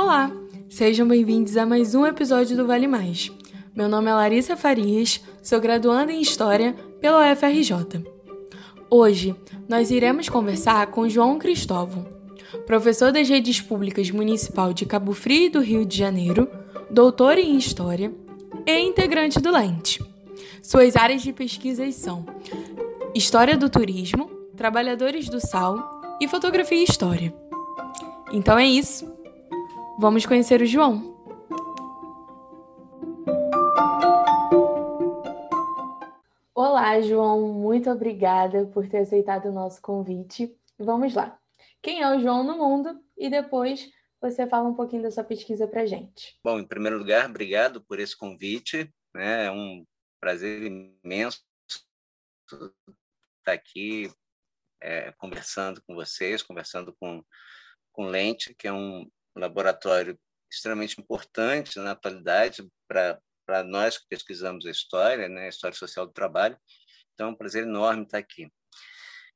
Olá, 0.00 0.30
sejam 0.68 1.08
bem-vindos 1.08 1.56
a 1.56 1.66
mais 1.66 1.92
um 1.92 2.06
episódio 2.06 2.56
do 2.56 2.64
Vale 2.64 2.86
Mais. 2.86 3.32
Meu 3.74 3.88
nome 3.88 4.08
é 4.08 4.14
Larissa 4.14 4.56
Farias, 4.56 5.20
sou 5.42 5.60
graduanda 5.60 6.12
em 6.12 6.22
História 6.22 6.72
pela 7.00 7.32
UFRJ. 7.32 8.06
Hoje, 8.88 9.34
nós 9.68 9.90
iremos 9.90 10.28
conversar 10.28 10.86
com 10.86 11.08
João 11.08 11.36
Cristóvão, 11.36 12.06
professor 12.64 13.10
das 13.10 13.28
redes 13.28 13.60
públicas 13.60 14.08
municipal 14.12 14.72
de 14.72 14.86
Cabo 14.86 15.12
Frio 15.12 15.50
do 15.50 15.60
Rio 15.60 15.84
de 15.84 15.98
Janeiro, 15.98 16.48
doutor 16.88 17.36
em 17.36 17.56
História 17.56 18.14
e 18.64 18.78
integrante 18.78 19.40
do 19.40 19.50
Lente. 19.50 20.00
Suas 20.62 20.94
áreas 20.94 21.22
de 21.22 21.32
pesquisa 21.32 21.90
são 21.90 22.24
História 23.16 23.56
do 23.56 23.68
Turismo, 23.68 24.30
Trabalhadores 24.56 25.28
do 25.28 25.40
Sal 25.40 26.00
e 26.20 26.28
Fotografia 26.28 26.78
e 26.78 26.84
História. 26.84 27.34
Então 28.32 28.56
é 28.56 28.64
isso. 28.64 29.17
Vamos 30.00 30.24
conhecer 30.24 30.62
o 30.62 30.66
João. 30.66 31.18
Olá, 36.54 37.00
João. 37.00 37.52
Muito 37.52 37.90
obrigada 37.90 38.64
por 38.66 38.88
ter 38.88 38.98
aceitado 38.98 39.46
o 39.46 39.52
nosso 39.52 39.82
convite. 39.82 40.56
Vamos 40.78 41.14
lá. 41.14 41.36
Quem 41.82 42.00
é 42.00 42.14
o 42.14 42.20
João 42.20 42.44
no 42.44 42.56
mundo? 42.56 42.96
E 43.16 43.28
depois 43.28 43.90
você 44.20 44.46
fala 44.46 44.68
um 44.68 44.74
pouquinho 44.74 45.02
da 45.02 45.10
sua 45.10 45.24
pesquisa 45.24 45.66
para 45.66 45.84
gente. 45.84 46.38
Bom, 46.44 46.60
em 46.60 46.66
primeiro 46.66 46.96
lugar, 46.96 47.28
obrigado 47.28 47.82
por 47.82 47.98
esse 47.98 48.16
convite. 48.16 48.94
Né? 49.12 49.46
É 49.46 49.50
um 49.50 49.84
prazer 50.20 50.62
imenso 50.62 51.42
estar 52.46 53.52
aqui 53.52 54.08
é, 54.80 55.10
conversando 55.18 55.82
com 55.82 55.96
vocês, 55.96 56.40
conversando 56.40 56.94
com, 57.00 57.20
com 57.90 58.06
Lente, 58.06 58.54
que 58.54 58.68
é 58.68 58.72
um 58.72 59.04
laboratório 59.38 60.18
extremamente 60.50 61.00
importante 61.00 61.78
na 61.78 61.92
atualidade 61.92 62.66
para 62.88 63.64
nós 63.64 63.98
que 63.98 64.06
pesquisamos 64.08 64.66
a 64.66 64.70
história, 64.70 65.28
né, 65.28 65.46
a 65.46 65.48
história 65.48 65.76
social 65.76 66.06
do 66.06 66.12
trabalho. 66.12 66.58
Então, 67.14 67.28
é 67.28 67.30
um 67.30 67.34
prazer 67.34 67.64
enorme 67.64 68.04
estar 68.04 68.18
aqui. 68.18 68.50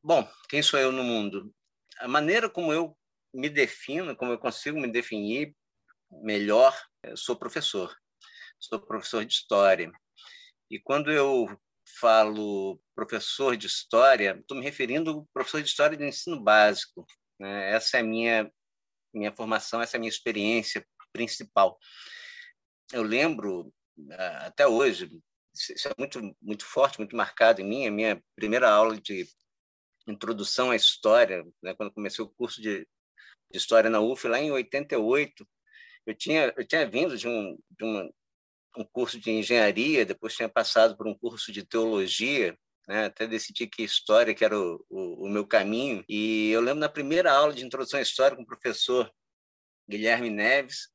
Bom, 0.02 0.28
quem 0.48 0.62
sou 0.62 0.78
eu 0.80 0.90
no 0.90 1.02
mundo? 1.02 1.54
A 1.98 2.08
maneira 2.08 2.48
como 2.48 2.72
eu 2.72 2.96
me 3.34 3.48
defino, 3.48 4.16
como 4.16 4.32
eu 4.32 4.38
consigo 4.38 4.80
me 4.80 4.90
definir 4.90 5.54
melhor, 6.10 6.76
eu 7.02 7.16
sou 7.16 7.36
professor. 7.36 7.94
Sou 8.58 8.80
professor 8.80 9.24
de 9.24 9.32
história. 9.32 9.90
E 10.70 10.78
quando 10.78 11.10
eu 11.10 11.46
falo 12.00 12.80
professor 12.94 13.56
de 13.56 13.66
história, 13.66 14.38
estou 14.38 14.56
me 14.56 14.64
referindo 14.64 15.10
ao 15.10 15.28
professor 15.32 15.62
de 15.62 15.68
história 15.68 15.96
de 15.96 16.06
ensino 16.06 16.40
básico. 16.40 17.06
Né? 17.38 17.72
Essa 17.72 17.98
é 17.98 18.00
a 18.00 18.04
minha 18.04 18.50
minha 19.12 19.32
formação, 19.32 19.80
essa 19.80 19.96
é 19.96 19.98
a 19.98 20.00
minha 20.00 20.10
experiência 20.10 20.86
principal. 21.12 21.78
Eu 22.92 23.02
lembro 23.02 23.72
ah, 24.12 24.46
até 24.46 24.66
hoje, 24.66 25.10
isso 25.54 25.88
é 25.88 25.92
muito 25.98 26.36
muito 26.40 26.64
forte, 26.64 26.98
muito 26.98 27.16
marcado 27.16 27.60
em 27.60 27.64
mim, 27.64 27.86
a 27.86 27.90
minha 27.90 28.22
primeira 28.34 28.70
aula 28.70 28.98
de 29.00 29.26
introdução 30.06 30.70
à 30.70 30.76
história, 30.76 31.44
né, 31.62 31.74
quando 31.74 31.92
comecei 31.92 32.24
o 32.24 32.28
curso 32.28 32.60
de, 32.60 32.80
de 33.50 33.58
história 33.58 33.88
na 33.88 34.00
UF 34.00 34.26
lá 34.26 34.40
em 34.40 34.50
88, 34.50 35.46
eu 36.06 36.14
tinha 36.14 36.52
eu 36.56 36.66
tinha 36.66 36.88
vindo 36.88 37.16
de 37.16 37.28
um 37.28 37.58
de 37.70 37.84
uma, 37.84 38.10
um 38.76 38.84
curso 38.84 39.20
de 39.20 39.30
engenharia, 39.30 40.06
depois 40.06 40.34
tinha 40.34 40.48
passado 40.48 40.96
por 40.96 41.06
um 41.06 41.16
curso 41.16 41.52
de 41.52 41.64
teologia 41.64 42.56
né? 42.86 43.06
até 43.06 43.26
decidi 43.26 43.66
que 43.66 43.82
história 43.82 44.34
que 44.34 44.44
era 44.44 44.58
o, 44.58 44.84
o, 44.88 45.26
o, 45.26 45.28
meu 45.28 45.46
caminho. 45.46 46.04
E 46.08 46.50
eu 46.50 46.60
lembro 46.60 46.80
na 46.80 46.88
primeira 46.88 47.32
aula 47.32 47.52
de 47.52 47.64
introdução 47.64 47.98
à 47.98 48.02
história 48.02 48.36
com 48.36 48.42
o 48.42 48.46
professor 48.46 49.10
Guilherme 49.88 50.30
Neves, 50.30 50.88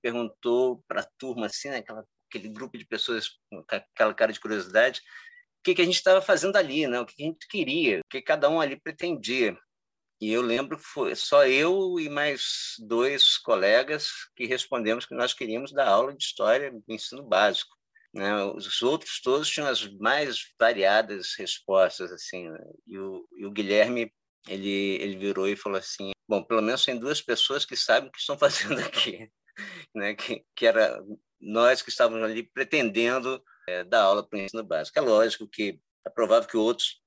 perguntou 0.00 0.84
para 0.86 1.00
a 1.00 1.08
turma, 1.18 1.46
assim, 1.46 1.68
né? 1.68 1.78
Aquela, 1.78 2.04
aquele 2.28 2.48
grupo 2.48 2.78
de 2.78 2.86
pessoas 2.86 3.30
com 3.50 3.64
aquela 3.68 4.14
cara 4.14 4.32
de 4.32 4.40
curiosidade, 4.40 5.00
o 5.00 5.62
que, 5.64 5.74
que 5.74 5.82
a 5.82 5.84
gente 5.84 5.96
estava 5.96 6.22
fazendo 6.22 6.56
ali, 6.56 6.86
né? 6.86 7.00
o 7.00 7.06
que 7.06 7.22
a 7.22 7.26
gente 7.26 7.48
queria, 7.48 8.00
o 8.00 8.08
que 8.08 8.22
cada 8.22 8.48
um 8.48 8.60
ali 8.60 8.78
pretendia. 8.78 9.56
E 10.20 10.32
eu 10.32 10.40
lembro 10.40 10.78
que 10.78 10.84
foi 10.84 11.14
só 11.14 11.46
eu 11.46 12.00
e 12.00 12.08
mais 12.08 12.76
dois 12.78 13.36
colegas 13.36 14.08
que 14.34 14.46
respondemos 14.46 15.04
que 15.04 15.14
nós 15.14 15.34
queríamos 15.34 15.72
dar 15.72 15.88
aula 15.88 16.14
de 16.14 16.22
história 16.22 16.70
do 16.70 16.82
ensino 16.88 17.22
básico. 17.22 17.76
Né? 18.16 18.34
Os 18.44 18.80
outros 18.80 19.20
todos 19.20 19.50
tinham 19.50 19.68
as 19.68 19.86
mais 19.98 20.38
variadas 20.58 21.34
respostas, 21.36 22.10
assim. 22.10 22.48
Né? 22.48 22.58
E, 22.86 22.98
o, 22.98 23.28
e 23.36 23.44
o 23.44 23.50
Guilherme 23.50 24.10
ele 24.48 24.96
ele 25.02 25.16
virou 25.18 25.46
e 25.46 25.54
falou 25.54 25.78
assim: 25.78 26.12
bom, 26.26 26.42
pelo 26.42 26.62
menos 26.62 26.82
tem 26.82 26.98
duas 26.98 27.20
pessoas 27.20 27.66
que 27.66 27.76
sabem 27.76 28.08
o 28.08 28.12
que 28.12 28.18
estão 28.18 28.38
fazendo 28.40 28.80
aqui, 28.80 29.30
né? 29.94 30.14
Que 30.14 30.42
que 30.54 30.66
era 30.66 30.98
nós 31.38 31.82
que 31.82 31.90
estávamos 31.90 32.24
ali 32.24 32.42
pretendendo 32.42 33.42
é, 33.68 33.84
dar 33.84 34.04
aula 34.04 34.26
para 34.26 34.38
o 34.38 34.40
ensino 34.40 34.64
básico. 34.64 34.98
É 34.98 35.02
lógico 35.02 35.46
que 35.46 35.78
é 36.06 36.08
provável 36.08 36.48
que 36.48 36.56
outros 36.56 37.02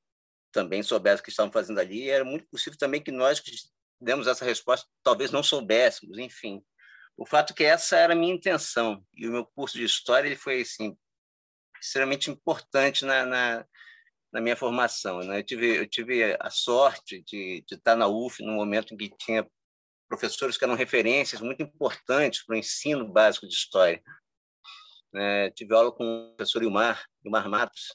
também 0.51 0.83
soubessem 0.83 1.21
o 1.21 1.23
que 1.23 1.31
estavam 1.31 1.51
fazendo 1.51 1.79
ali. 1.79 2.03
E 2.03 2.09
era 2.09 2.23
muito 2.23 2.47
possível 2.49 2.77
também 2.77 3.01
que 3.01 3.11
nós 3.11 3.39
que 3.39 3.51
demos 3.99 4.27
essa 4.27 4.45
resposta 4.45 4.87
talvez 5.03 5.31
não 5.31 5.41
soubéssemos, 5.41 6.19
enfim. 6.19 6.61
O 7.19 7.25
fato 7.25 7.51
é 7.51 7.53
que 7.53 7.63
essa 7.65 7.97
era 7.97 8.13
a 8.13 8.15
minha 8.15 8.33
intenção. 8.33 9.05
E 9.13 9.27
o 9.27 9.31
meu 9.31 9.45
curso 9.45 9.77
de 9.77 9.83
História 9.83 10.25
ele 10.25 10.37
foi 10.37 10.61
assim, 10.61 10.97
extremamente 11.77 12.31
importante 12.31 13.03
na, 13.03 13.25
na, 13.25 13.65
na 14.31 14.39
minha 14.39 14.55
formação. 14.55 15.19
Né? 15.19 15.39
Eu, 15.39 15.43
tive, 15.43 15.77
eu 15.79 15.85
tive 15.85 16.37
a 16.39 16.49
sorte 16.49 17.21
de, 17.23 17.61
de 17.67 17.75
estar 17.75 17.97
na 17.97 18.07
UF 18.07 18.41
no 18.41 18.53
momento 18.53 18.93
em 18.93 18.97
que 18.97 19.09
tinha 19.17 19.45
professores 20.07 20.57
que 20.57 20.63
eram 20.63 20.75
referências 20.75 21.41
muito 21.41 21.61
importantes 21.61 22.45
para 22.45 22.55
o 22.55 22.57
ensino 22.57 23.05
básico 23.05 23.45
de 23.45 23.53
História. 23.53 24.01
É, 25.13 25.51
tive 25.51 25.75
aula 25.75 25.91
com 25.91 26.05
o 26.05 26.35
professor 26.37 26.63
Ilmar, 26.63 27.05
Ilmar 27.25 27.49
Matos, 27.49 27.93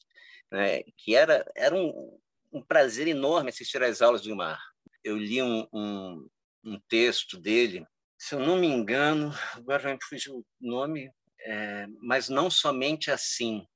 né? 0.53 0.83
que 0.99 1.17
era, 1.17 1.51
era 1.57 1.75
um, 1.75 2.21
um 2.53 2.61
prazer 2.61 3.09
enorme 3.09 3.49
assistir 3.49 3.83
às 3.83 4.03
aulas 4.03 4.21
do 4.21 4.29
Ilmar. 4.29 4.61
Eu 5.03 5.17
li 5.17 5.41
um, 5.41 5.67
um, 5.73 6.29
um 6.63 6.81
texto 6.89 7.39
dele 7.39 7.87
se 8.25 8.35
eu 8.35 8.41
não 8.41 8.57
me 8.57 8.67
engano, 8.67 9.31
agora 9.53 9.93
me 9.93 9.99
fugir 10.03 10.31
o 10.31 10.43
nome, 10.59 11.11
é, 11.41 11.87
mas 12.01 12.31
não 12.31 12.49
somente 12.49 13.11
assim. 13.11 13.67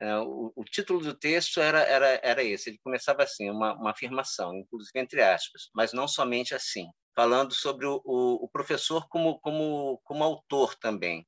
É, 0.00 0.16
o, 0.16 0.50
o, 0.56 0.64
título 0.64 1.00
do 1.00 1.12
texto 1.12 1.60
era, 1.60 1.80
era, 1.80 2.18
era 2.22 2.42
esse, 2.42 2.70
ele 2.70 2.78
começava 2.82 3.22
assim, 3.22 3.50
uma, 3.50 3.74
uma 3.74 3.90
afirmação, 3.90 4.56
inclusive 4.56 4.98
entre 4.98 5.22
aspas, 5.22 5.68
mas 5.74 5.92
não 5.92 6.08
somente 6.08 6.54
assim, 6.54 6.88
falando 7.14 7.52
sobre 7.52 7.84
o, 7.84 8.00
o, 8.02 8.44
o 8.46 8.48
professor 8.48 9.06
como, 9.10 9.38
como, 9.40 10.00
como 10.02 10.24
autor 10.24 10.74
também, 10.76 11.26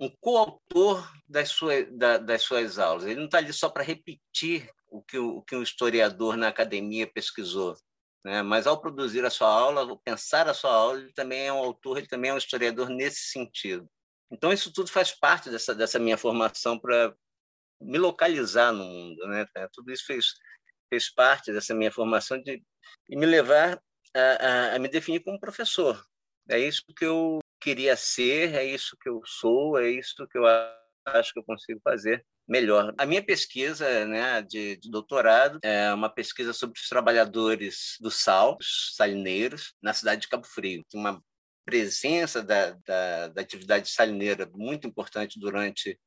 um 0.00 0.10
coautor 0.20 1.08
das 1.28 1.50
suas, 1.50 1.86
da, 1.96 2.18
das 2.18 2.42
suas 2.42 2.76
aulas. 2.76 3.04
Ele 3.04 3.20
não 3.20 3.26
está 3.26 3.38
ali 3.38 3.52
só 3.52 3.68
para 3.68 3.84
repetir 3.84 4.68
o 4.88 5.00
que 5.00 5.16
o, 5.16 5.42
que 5.42 5.54
o 5.54 5.62
historiador 5.62 6.36
na 6.36 6.48
academia 6.48 7.06
pesquisou, 7.06 7.76
né? 8.24 8.42
Mas 8.42 8.66
ao 8.66 8.80
produzir 8.80 9.24
a 9.24 9.30
sua 9.30 9.48
aula, 9.48 9.82
ao 9.82 9.98
pensar 9.98 10.48
a 10.48 10.54
sua 10.54 10.72
aula, 10.72 10.98
ele 10.98 11.12
também 11.12 11.46
é 11.46 11.52
um 11.52 11.58
autor, 11.58 11.98
ele 11.98 12.06
também 12.06 12.30
é 12.30 12.34
um 12.34 12.38
historiador 12.38 12.88
nesse 12.88 13.30
sentido. 13.30 13.88
Então 14.30 14.52
isso 14.52 14.72
tudo 14.72 14.90
faz 14.90 15.12
parte 15.12 15.50
dessa 15.50 15.74
dessa 15.74 15.98
minha 15.98 16.16
formação 16.16 16.78
para 16.78 17.14
me 17.80 17.98
localizar 17.98 18.72
no 18.72 18.84
mundo, 18.84 19.26
né? 19.28 19.46
É, 19.56 19.68
tudo 19.72 19.92
isso 19.92 20.06
fez 20.06 20.26
fez 20.88 21.12
parte 21.12 21.52
dessa 21.52 21.74
minha 21.74 21.92
formação 21.92 22.40
de, 22.40 22.62
me 23.10 23.26
levar 23.26 23.80
a, 24.14 24.20
a, 24.20 24.74
a 24.76 24.78
me 24.78 24.88
definir 24.88 25.20
como 25.20 25.40
professor. 25.40 26.02
É 26.48 26.58
isso 26.58 26.82
que 26.96 27.04
eu 27.04 27.40
queria 27.60 27.96
ser, 27.96 28.54
é 28.54 28.64
isso 28.64 28.96
que 29.00 29.08
eu 29.08 29.20
sou, 29.24 29.78
é 29.78 29.88
isso 29.90 30.26
que 30.28 30.38
eu 30.38 30.44
acho 31.06 31.32
que 31.32 31.38
eu 31.38 31.44
consigo 31.44 31.80
fazer 31.82 32.24
melhor. 32.46 32.94
A 32.98 33.06
minha 33.06 33.22
pesquisa 33.22 34.04
né, 34.06 34.42
de, 34.42 34.76
de, 34.76 34.90
doutorado 34.90 35.58
é 35.62 35.92
uma 35.92 36.08
pesquisa 36.08 36.52
sobre 36.52 36.78
os 36.78 36.88
trabalhadores 36.88 37.96
do 38.00 38.10
sal, 38.10 38.56
os 38.60 38.94
salineiros, 38.94 39.74
na 39.82 39.92
cidade 39.92 40.22
de 40.22 40.28
Cabo 40.28 40.46
Frio. 40.46 40.84
Tem 40.88 41.00
uma 41.00 41.22
presença 41.64 42.42
da, 42.42 42.72
da, 42.86 43.28
da 43.28 43.40
atividade 43.40 43.88
salineira 43.88 44.48
muito 44.54 44.86
importante 44.86 45.38
durante 45.38 45.98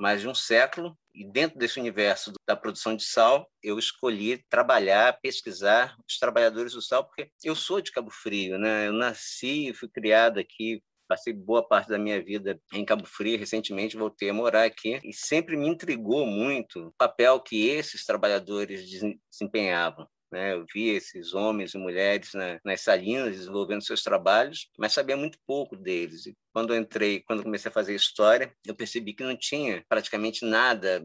mais 0.00 0.22
de 0.22 0.28
um 0.28 0.34
século, 0.34 0.98
e 1.14 1.30
dentro 1.30 1.58
desse 1.58 1.78
universo 1.78 2.32
da 2.48 2.56
produção 2.56 2.96
de 2.96 3.04
sal, 3.04 3.46
eu 3.62 3.78
escolhi 3.78 4.42
trabalhar, 4.48 5.20
pesquisar 5.20 5.94
os 6.08 6.18
trabalhadores 6.18 6.72
do 6.72 6.80
sal, 6.80 7.04
porque 7.04 7.30
eu 7.44 7.54
sou 7.54 7.82
de 7.82 7.92
Cabo 7.92 8.10
Frio, 8.10 8.58
né? 8.58 8.88
Eu 8.88 8.94
nasci 8.94 9.68
e 9.68 9.74
fui 9.74 9.88
criado 9.88 10.40
aqui, 10.40 10.82
Passei 11.10 11.32
boa 11.32 11.66
parte 11.66 11.88
da 11.88 11.98
minha 11.98 12.22
vida 12.22 12.56
em 12.72 12.84
Cabo 12.84 13.04
Frio, 13.04 13.36
recentemente 13.36 13.96
voltei 13.96 14.30
a 14.30 14.32
morar 14.32 14.62
aqui 14.62 15.00
e 15.02 15.12
sempre 15.12 15.56
me 15.56 15.66
intrigou 15.66 16.24
muito 16.24 16.86
o 16.86 16.92
papel 16.96 17.40
que 17.40 17.66
esses 17.66 18.06
trabalhadores 18.06 18.88
desempenhavam. 19.28 20.06
Né? 20.30 20.52
Eu 20.54 20.64
via 20.72 20.96
esses 20.96 21.34
homens 21.34 21.74
e 21.74 21.78
mulheres 21.78 22.32
né, 22.32 22.60
nas 22.64 22.82
salinas 22.82 23.36
desenvolvendo 23.36 23.82
seus 23.82 24.04
trabalhos, 24.04 24.70
mas 24.78 24.92
sabia 24.92 25.16
muito 25.16 25.36
pouco 25.44 25.76
deles. 25.76 26.26
E 26.26 26.36
quando 26.52 26.72
eu 26.72 26.80
entrei, 26.80 27.24
quando 27.26 27.42
comecei 27.42 27.68
a 27.68 27.74
fazer 27.74 27.92
história, 27.92 28.54
eu 28.64 28.76
percebi 28.76 29.12
que 29.12 29.24
não 29.24 29.36
tinha 29.36 29.84
praticamente 29.88 30.44
nada 30.44 31.04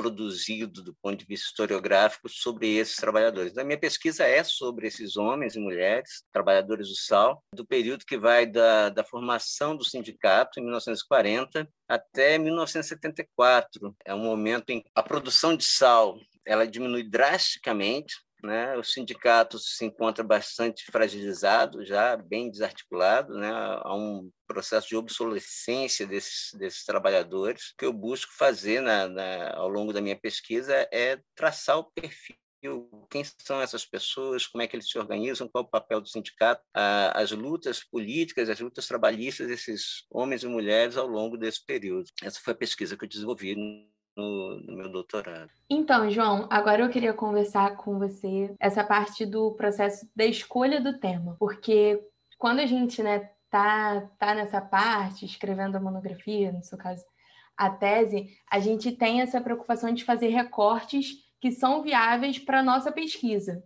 produzido 0.00 0.82
do 0.82 0.94
ponto 0.94 1.18
de 1.18 1.26
vista 1.26 1.48
historiográfico 1.48 2.26
sobre 2.26 2.76
esses 2.76 2.96
trabalhadores. 2.96 3.58
A 3.58 3.64
minha 3.64 3.78
pesquisa 3.78 4.24
é 4.24 4.42
sobre 4.42 4.86
esses 4.86 5.18
homens 5.18 5.56
e 5.56 5.60
mulheres, 5.60 6.24
trabalhadores 6.32 6.88
do 6.88 6.96
sal, 6.96 7.44
do 7.54 7.66
período 7.66 8.06
que 8.06 8.16
vai 8.16 8.46
da, 8.46 8.88
da 8.88 9.04
formação 9.04 9.76
do 9.76 9.84
sindicato, 9.84 10.58
em 10.58 10.62
1940, 10.62 11.68
até 11.86 12.38
1974. 12.38 13.94
É 14.06 14.14
um 14.14 14.24
momento 14.24 14.70
em 14.70 14.80
que 14.80 14.90
a 14.94 15.02
produção 15.02 15.54
de 15.54 15.64
sal 15.64 16.18
ela 16.46 16.66
diminui 16.66 17.02
drasticamente, 17.02 18.16
né? 18.42 18.76
O 18.76 18.84
sindicato 18.84 19.58
se 19.58 19.84
encontra 19.84 20.24
bastante 20.24 20.84
fragilizado, 20.90 21.84
já 21.84 22.16
bem 22.16 22.50
desarticulado, 22.50 23.34
né? 23.34 23.50
há 23.50 23.94
um 23.94 24.30
processo 24.46 24.88
de 24.88 24.96
obsolescência 24.96 26.06
desses, 26.06 26.52
desses 26.54 26.84
trabalhadores. 26.84 27.70
O 27.70 27.76
que 27.78 27.86
eu 27.86 27.92
busco 27.92 28.32
fazer 28.36 28.80
na, 28.80 29.08
na, 29.08 29.54
ao 29.54 29.68
longo 29.68 29.92
da 29.92 30.00
minha 30.00 30.18
pesquisa 30.18 30.88
é 30.92 31.20
traçar 31.34 31.78
o 31.78 31.84
perfil 31.84 32.36
quem 33.08 33.24
são 33.24 33.60
essas 33.60 33.86
pessoas, 33.86 34.46
como 34.46 34.62
é 34.62 34.66
que 34.66 34.76
eles 34.76 34.90
se 34.90 34.98
organizam, 34.98 35.48
qual 35.48 35.64
é 35.64 35.66
o 35.66 35.70
papel 35.70 36.00
do 36.00 36.08
sindicato, 36.08 36.62
as 36.74 37.30
lutas 37.30 37.82
políticas, 37.82 38.50
as 38.50 38.60
lutas 38.60 38.86
trabalhistas 38.86 39.48
desses 39.48 40.04
homens 40.10 40.42
e 40.42 40.46
mulheres 40.46 40.96
ao 40.96 41.06
longo 41.06 41.38
desse 41.38 41.64
período. 41.64 42.10
Essa 42.22 42.38
foi 42.40 42.52
a 42.52 42.56
pesquisa 42.56 42.96
que 42.96 43.04
eu 43.04 43.08
desenvolvi 43.08 43.56
no, 44.16 44.60
no, 44.60 44.76
meu 44.76 44.90
doutorado. 44.90 45.50
Então, 45.68 46.10
João, 46.10 46.46
agora 46.50 46.82
eu 46.82 46.90
queria 46.90 47.12
conversar 47.12 47.76
com 47.76 47.98
você 47.98 48.54
essa 48.58 48.84
parte 48.84 49.24
do 49.24 49.52
processo 49.52 50.08
da 50.14 50.24
escolha 50.24 50.80
do 50.80 50.98
tema, 50.98 51.36
porque 51.38 52.02
quando 52.38 52.60
a 52.60 52.66
gente, 52.66 53.02
né, 53.02 53.30
tá, 53.50 54.08
tá 54.18 54.34
nessa 54.34 54.60
parte, 54.60 55.24
escrevendo 55.24 55.76
a 55.76 55.80
monografia, 55.80 56.52
no 56.52 56.62
seu 56.62 56.78
caso, 56.78 57.04
a 57.56 57.68
tese, 57.68 58.36
a 58.50 58.58
gente 58.58 58.92
tem 58.92 59.20
essa 59.20 59.40
preocupação 59.40 59.92
de 59.92 60.04
fazer 60.04 60.28
recortes 60.28 61.28
que 61.40 61.50
são 61.50 61.82
viáveis 61.82 62.38
para 62.38 62.60
a 62.60 62.62
nossa 62.62 62.90
pesquisa. 62.90 63.62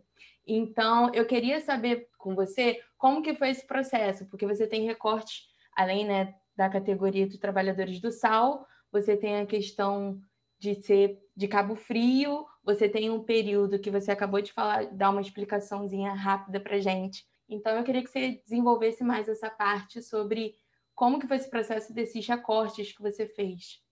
Então, 0.46 1.12
eu 1.14 1.24
queria 1.26 1.60
saber 1.60 2.08
com 2.18 2.34
você 2.34 2.80
como 2.98 3.22
que 3.22 3.34
foi 3.34 3.50
esse 3.50 3.66
processo, 3.66 4.26
porque 4.26 4.46
você 4.46 4.66
tem 4.66 4.84
recortes, 4.84 5.46
além 5.76 6.06
né, 6.06 6.34
da 6.56 6.68
categoria 6.68 7.26
dos 7.26 7.38
trabalhadores 7.38 8.00
do 8.00 8.10
sal, 8.10 8.66
você 8.90 9.16
tem 9.16 9.40
a 9.40 9.46
questão 9.46 10.20
de 10.64 10.82
ser 10.82 11.18
de 11.36 11.46
Cabo 11.46 11.76
Frio, 11.76 12.46
você 12.62 12.88
tem 12.88 13.10
um 13.10 13.22
período 13.22 13.78
que 13.78 13.90
você 13.90 14.10
acabou 14.10 14.40
de 14.40 14.52
falar, 14.52 14.86
dar 14.86 15.10
uma 15.10 15.20
explicaçãozinha 15.20 16.14
rápida 16.14 16.58
para 16.58 16.80
gente. 16.80 17.26
Então, 17.46 17.76
eu 17.76 17.84
queria 17.84 18.02
que 18.02 18.08
você 18.08 18.40
desenvolvesse 18.46 19.04
mais 19.04 19.28
essa 19.28 19.50
parte 19.50 20.02
sobre 20.02 20.54
como 20.94 21.20
que 21.20 21.28
foi 21.28 21.36
esse 21.36 21.50
processo 21.50 21.92
desses 21.92 22.26
recortes 22.26 22.92
que 22.92 23.02
você 23.02 23.26
fez. 23.26 23.82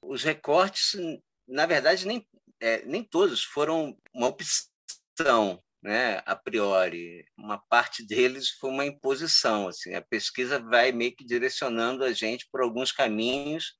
Os 0.00 0.22
recortes, 0.22 0.92
na 1.48 1.66
verdade, 1.66 2.06
nem, 2.06 2.24
é, 2.60 2.84
nem 2.84 3.02
todos 3.02 3.42
foram 3.42 3.98
uma 4.14 4.28
opção, 4.28 5.60
né, 5.82 6.22
a 6.24 6.36
priori. 6.36 7.24
Uma 7.36 7.58
parte 7.58 8.06
deles 8.06 8.50
foi 8.50 8.70
uma 8.70 8.86
imposição. 8.86 9.66
Assim, 9.66 9.94
a 9.94 10.02
pesquisa 10.02 10.60
vai 10.60 10.92
meio 10.92 11.16
que 11.16 11.24
direcionando 11.24 12.04
a 12.04 12.12
gente 12.12 12.46
por 12.52 12.60
alguns 12.60 12.92
caminhos 12.92 13.76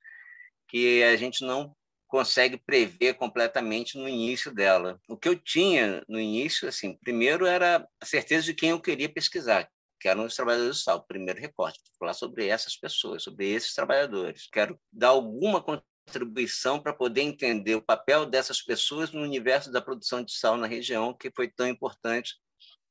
que 0.67 1.03
a 1.05 1.17
gente 1.17 1.45
não 1.45 1.75
consegue 2.09 2.57
prever 2.57 3.15
completamente 3.15 3.99
no 3.99 4.09
início 4.09 4.53
dela. 4.53 4.99
O 5.07 5.17
que 5.17 5.29
eu 5.29 5.39
tinha 5.39 6.03
no 6.09 6.19
início, 6.19 6.67
assim, 6.67 6.97
primeiro 6.97 7.47
era 7.47 7.87
a 8.01 8.07
certeza 8.07 8.47
de 8.47 8.55
quem 8.55 8.71
eu 8.71 8.81
queria 8.81 9.13
pesquisar, 9.13 9.71
que 10.01 10.09
eram 10.09 10.25
os 10.25 10.35
trabalhadores 10.35 10.79
do 10.79 10.83
sal, 10.83 11.05
primeiro 11.07 11.39
recorte, 11.39 11.79
falar 11.99 12.15
sobre 12.15 12.47
essas 12.47 12.77
pessoas, 12.77 13.23
sobre 13.23 13.49
esses 13.51 13.75
trabalhadores. 13.75 14.49
Quero 14.51 14.81
dar 14.91 15.09
alguma 15.09 15.63
contribuição 15.63 16.81
para 16.81 16.95
poder 16.95 17.21
entender 17.21 17.75
o 17.75 17.83
papel 17.83 18.25
dessas 18.25 18.63
pessoas 18.63 19.13
no 19.13 19.21
universo 19.21 19.71
da 19.71 19.83
produção 19.83 20.25
de 20.25 20.33
sal 20.33 20.57
na 20.57 20.67
região, 20.67 21.13
que 21.15 21.31
foi 21.31 21.49
tão 21.49 21.69
importante 21.69 22.37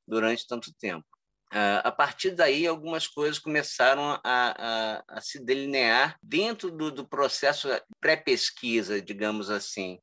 durante 0.08 0.48
tanto 0.48 0.72
tempo. 0.75 1.06
Uh, 1.53 1.79
a 1.83 1.91
partir 1.91 2.31
daí, 2.31 2.67
algumas 2.67 3.07
coisas 3.07 3.39
começaram 3.39 4.01
a, 4.03 4.21
a, 4.23 5.03
a 5.07 5.21
se 5.21 5.44
delinear 5.44 6.17
dentro 6.21 6.69
do, 6.69 6.91
do 6.91 7.07
processo 7.07 7.69
pré-pesquisa, 8.01 9.01
digamos 9.01 9.49
assim. 9.49 9.97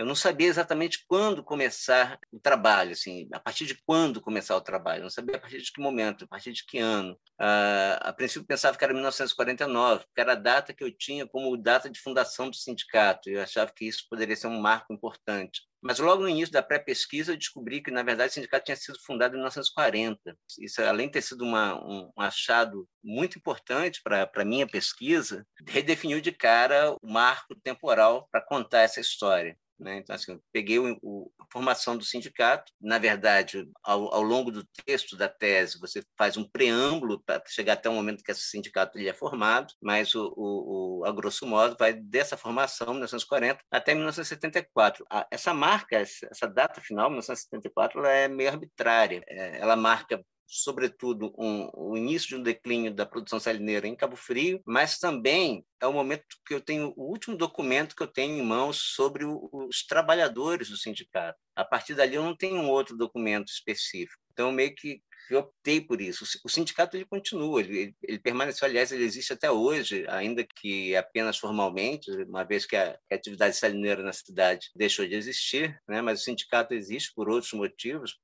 Eu 0.00 0.06
não 0.06 0.14
sabia 0.14 0.46
exatamente 0.46 1.04
quando 1.06 1.44
começar 1.44 2.18
o 2.32 2.40
trabalho, 2.40 2.92
assim, 2.92 3.28
a 3.34 3.38
partir 3.38 3.66
de 3.66 3.78
quando 3.84 4.18
começar 4.18 4.56
o 4.56 4.60
trabalho. 4.62 5.00
Eu 5.00 5.02
não 5.02 5.10
sabia 5.10 5.36
a 5.36 5.38
partir 5.38 5.60
de 5.60 5.70
que 5.70 5.78
momento, 5.78 6.24
a 6.24 6.26
partir 6.26 6.52
de 6.52 6.64
que 6.64 6.78
ano. 6.78 7.12
Uh, 7.38 8.00
a 8.00 8.10
princípio 8.10 8.46
pensava 8.46 8.78
que 8.78 8.82
era 8.82 8.94
1949, 8.94 10.06
que 10.14 10.20
era 10.22 10.32
a 10.32 10.36
data 10.36 10.72
que 10.72 10.82
eu 10.82 10.90
tinha 10.90 11.26
como 11.26 11.54
data 11.54 11.90
de 11.90 12.00
fundação 12.00 12.48
do 12.48 12.56
sindicato. 12.56 13.28
Eu 13.28 13.42
achava 13.42 13.70
que 13.76 13.86
isso 13.86 14.06
poderia 14.08 14.34
ser 14.34 14.46
um 14.46 14.58
marco 14.58 14.90
importante. 14.90 15.60
Mas 15.82 15.98
logo 15.98 16.22
no 16.22 16.28
início 16.30 16.52
da 16.52 16.62
pré-pesquisa 16.62 17.32
eu 17.32 17.36
descobri 17.36 17.82
que, 17.82 17.90
na 17.90 18.02
verdade, 18.02 18.30
o 18.30 18.34
sindicato 18.34 18.64
tinha 18.64 18.76
sido 18.76 18.98
fundado 19.04 19.34
em 19.34 19.36
1940. 19.36 20.18
Isso, 20.60 20.82
além 20.82 21.08
de 21.08 21.12
ter 21.12 21.22
sido 21.22 21.44
uma, 21.44 21.74
um, 21.74 22.10
achado 22.16 22.88
muito 23.04 23.38
importante 23.38 24.00
para 24.02 24.30
a 24.34 24.44
minha 24.46 24.66
pesquisa, 24.66 25.46
redefiniu 25.68 26.22
de 26.22 26.32
cara 26.32 26.96
o 27.02 27.06
marco 27.06 27.54
temporal 27.62 28.26
para 28.32 28.40
contar 28.40 28.80
essa 28.80 28.98
história. 28.98 29.58
Né? 29.80 29.96
Então, 29.96 30.14
assim, 30.14 30.38
peguei 30.52 30.78
o, 30.78 30.98
o, 31.02 31.32
a 31.38 31.46
formação 31.50 31.96
do 31.96 32.04
sindicato. 32.04 32.70
Na 32.78 32.98
verdade, 32.98 33.66
ao, 33.82 34.14
ao, 34.14 34.22
longo 34.22 34.50
do 34.50 34.62
texto 34.84 35.16
da 35.16 35.26
tese, 35.26 35.80
você 35.80 36.04
faz 36.18 36.36
um 36.36 36.44
preâmbulo 36.44 37.22
para 37.24 37.42
chegar 37.46 37.72
até 37.72 37.88
o 37.88 37.94
momento 37.94 38.22
que 38.22 38.30
esse 38.30 38.42
sindicato 38.42 38.98
ele 38.98 39.08
é 39.08 39.14
formado, 39.14 39.72
mas, 39.80 40.14
o, 40.14 40.32
o, 40.36 41.04
a 41.06 41.12
grosso 41.12 41.46
modo, 41.46 41.76
vai 41.78 41.94
dessa 41.94 42.36
formação, 42.36 42.88
1940, 42.88 43.60
até 43.70 43.94
1974. 43.94 45.04
essa 45.30 45.54
marca, 45.54 45.96
essa 45.96 46.46
data 46.46 46.80
final, 46.80 47.08
1974, 47.08 48.00
ela 48.00 48.10
é 48.10 48.28
meio 48.28 48.50
arbitrária. 48.50 49.24
É, 49.26 49.60
ela 49.60 49.76
marca 49.76 50.22
sobretudo, 50.50 51.32
um, 51.38 51.70
o 51.74 51.96
início 51.96 52.28
de 52.28 52.36
um 52.36 52.42
declínio 52.42 52.92
da 52.92 53.06
produção 53.06 53.38
salineira 53.38 53.86
em 53.86 53.94
Cabo 53.94 54.16
Frio, 54.16 54.60
mas 54.66 54.98
também 54.98 55.64
é 55.80 55.86
o 55.86 55.92
momento 55.92 56.24
que 56.44 56.52
eu 56.52 56.60
tenho 56.60 56.92
o 56.96 57.04
último 57.04 57.36
documento 57.36 57.94
que 57.94 58.02
eu 58.02 58.08
tenho 58.08 58.36
em 58.36 58.42
mãos 58.42 58.78
sobre 58.94 59.24
o, 59.24 59.48
os 59.52 59.86
trabalhadores 59.86 60.68
do 60.68 60.76
sindicato. 60.76 61.38
A 61.54 61.64
partir 61.64 61.94
dali 61.94 62.16
eu 62.16 62.24
não 62.24 62.36
tenho 62.36 62.56
um 62.56 62.68
outro 62.68 62.96
documento 62.96 63.48
específico. 63.48 64.20
Então 64.32 64.50
meio 64.50 64.74
que 64.74 65.00
eu 65.30 65.38
optei 65.38 65.80
por 65.80 66.00
isso. 66.00 66.24
O 66.44 66.48
sindicato 66.48 66.96
ele 66.96 67.04
continua, 67.04 67.60
ele, 67.60 67.94
ele, 68.02 68.18
permaneceu, 68.18 68.66
aliás, 68.66 68.90
ele 68.90 69.04
existe 69.04 69.32
até 69.32 69.48
hoje, 69.50 70.04
ainda 70.08 70.44
que 70.44 70.96
apenas 70.96 71.38
formalmente, 71.38 72.10
uma 72.24 72.42
vez 72.42 72.66
que 72.66 72.74
a, 72.74 72.98
atividade 73.12 73.56
salineira 73.56 74.02
na 74.02 74.12
cidade 74.12 74.70
deixou 74.74 75.06
de 75.06 75.14
existir, 75.14 75.80
né? 75.88 76.02
mas 76.02 76.20
o 76.20 76.24
sindicato 76.24 76.74
existe 76.74 77.12
por 77.14 77.28
outros 77.28 77.52
motivos, 77.52 78.18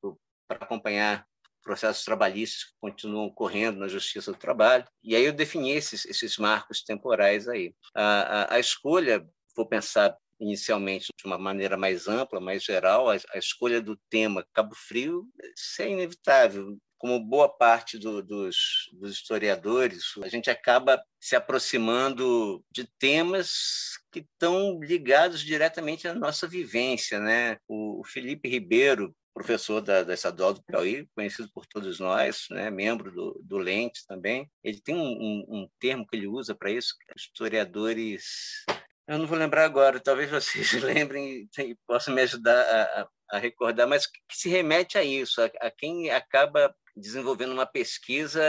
para 0.49 0.65
acompanhar 0.65 1.25
processos 1.67 2.05
trabalhistas 2.05 2.63
que 2.63 2.71
continuam 2.81 3.29
correndo 3.29 3.81
na 3.81 3.89
Justiça 3.89 4.31
do 4.31 4.39
Trabalho. 4.39 4.87
E 5.03 5.17
aí 5.17 5.25
eu 5.25 5.33
defini 5.33 5.73
esses, 5.73 6.05
esses 6.07 6.39
marcos 6.39 6.85
temporais 6.85 7.49
aí. 7.49 7.75
A, 7.93 8.55
a, 8.55 8.55
a 8.55 8.61
escolha, 8.61 9.27
vou 9.57 9.67
pensar 9.67 10.17
inicialmente 10.39 11.09
de 11.19 11.27
uma 11.27 11.37
maneira 11.37 11.77
mais 11.77 12.07
ampla, 12.07 12.41
mais 12.41 12.63
geral, 12.63 13.11
a, 13.11 13.17
a 13.35 13.39
escolha 13.39 13.81
do 13.81 13.99
tema 14.09 14.47
Cabo 14.55 14.77
Frio, 14.77 15.27
isso 15.57 15.83
é 15.83 15.91
inevitável. 15.91 16.79
Como 16.99 17.19
boa 17.19 17.49
parte 17.49 17.99
do, 17.99 18.23
dos, 18.23 18.57
dos 18.93 19.13
historiadores, 19.13 20.15
a 20.23 20.29
gente 20.29 20.49
acaba 20.49 21.03
se 21.21 21.35
aproximando 21.35 22.65
de 22.71 22.89
temas 22.99 23.99
que 24.13 24.21
estão 24.21 24.79
ligados 24.81 25.41
diretamente 25.41 26.07
à 26.07 26.15
nossa 26.15 26.47
vivência. 26.47 27.19
Né? 27.19 27.59
O, 27.69 28.01
o 28.01 28.05
Felipe 28.05 28.49
Ribeiro, 28.49 29.15
professor 29.37 29.83
da, 29.83 30.03
da 30.03 30.15
Estadual 30.15 30.55
do 30.55 30.63
Piauí, 30.63 31.07
conhecido 31.15 31.51
por 31.53 31.67
todos 31.67 32.01
nós, 32.01 32.47
né, 32.51 32.71
membro 32.71 33.13
do, 33.13 33.39
do 33.45 33.59
Lentes 33.59 34.07
também. 34.07 34.51
Ele 34.65 34.81
tem 34.81 34.95
um, 34.95 34.99
um, 34.99 35.45
um 35.49 35.69
termo 35.79 36.07
que 36.07 36.17
ele 36.17 36.27
usa 36.27 36.55
para 36.55 36.71
isso, 36.71 36.95
historiadores. 37.15 38.65
Eu 39.07 39.19
não 39.19 39.27
vou 39.27 39.37
lembrar 39.37 39.67
agora, 39.67 40.01
talvez 40.01 40.31
vocês 40.31 40.73
lembrem 40.83 41.47
e 41.59 41.77
possam 41.87 42.15
me 42.15 42.23
ajudar 42.23 42.59
a, 42.59 43.09
a, 43.33 43.39
recordar, 43.39 43.87
mas 43.87 44.07
que 44.07 44.19
se 44.33 44.49
remete 44.49 44.97
a 44.97 45.05
isso, 45.05 45.43
a, 45.43 45.51
a 45.61 45.71
quem 45.71 46.11
acaba 46.11 46.75
desenvolvendo 46.97 47.53
uma 47.53 47.67
pesquisa 47.67 48.43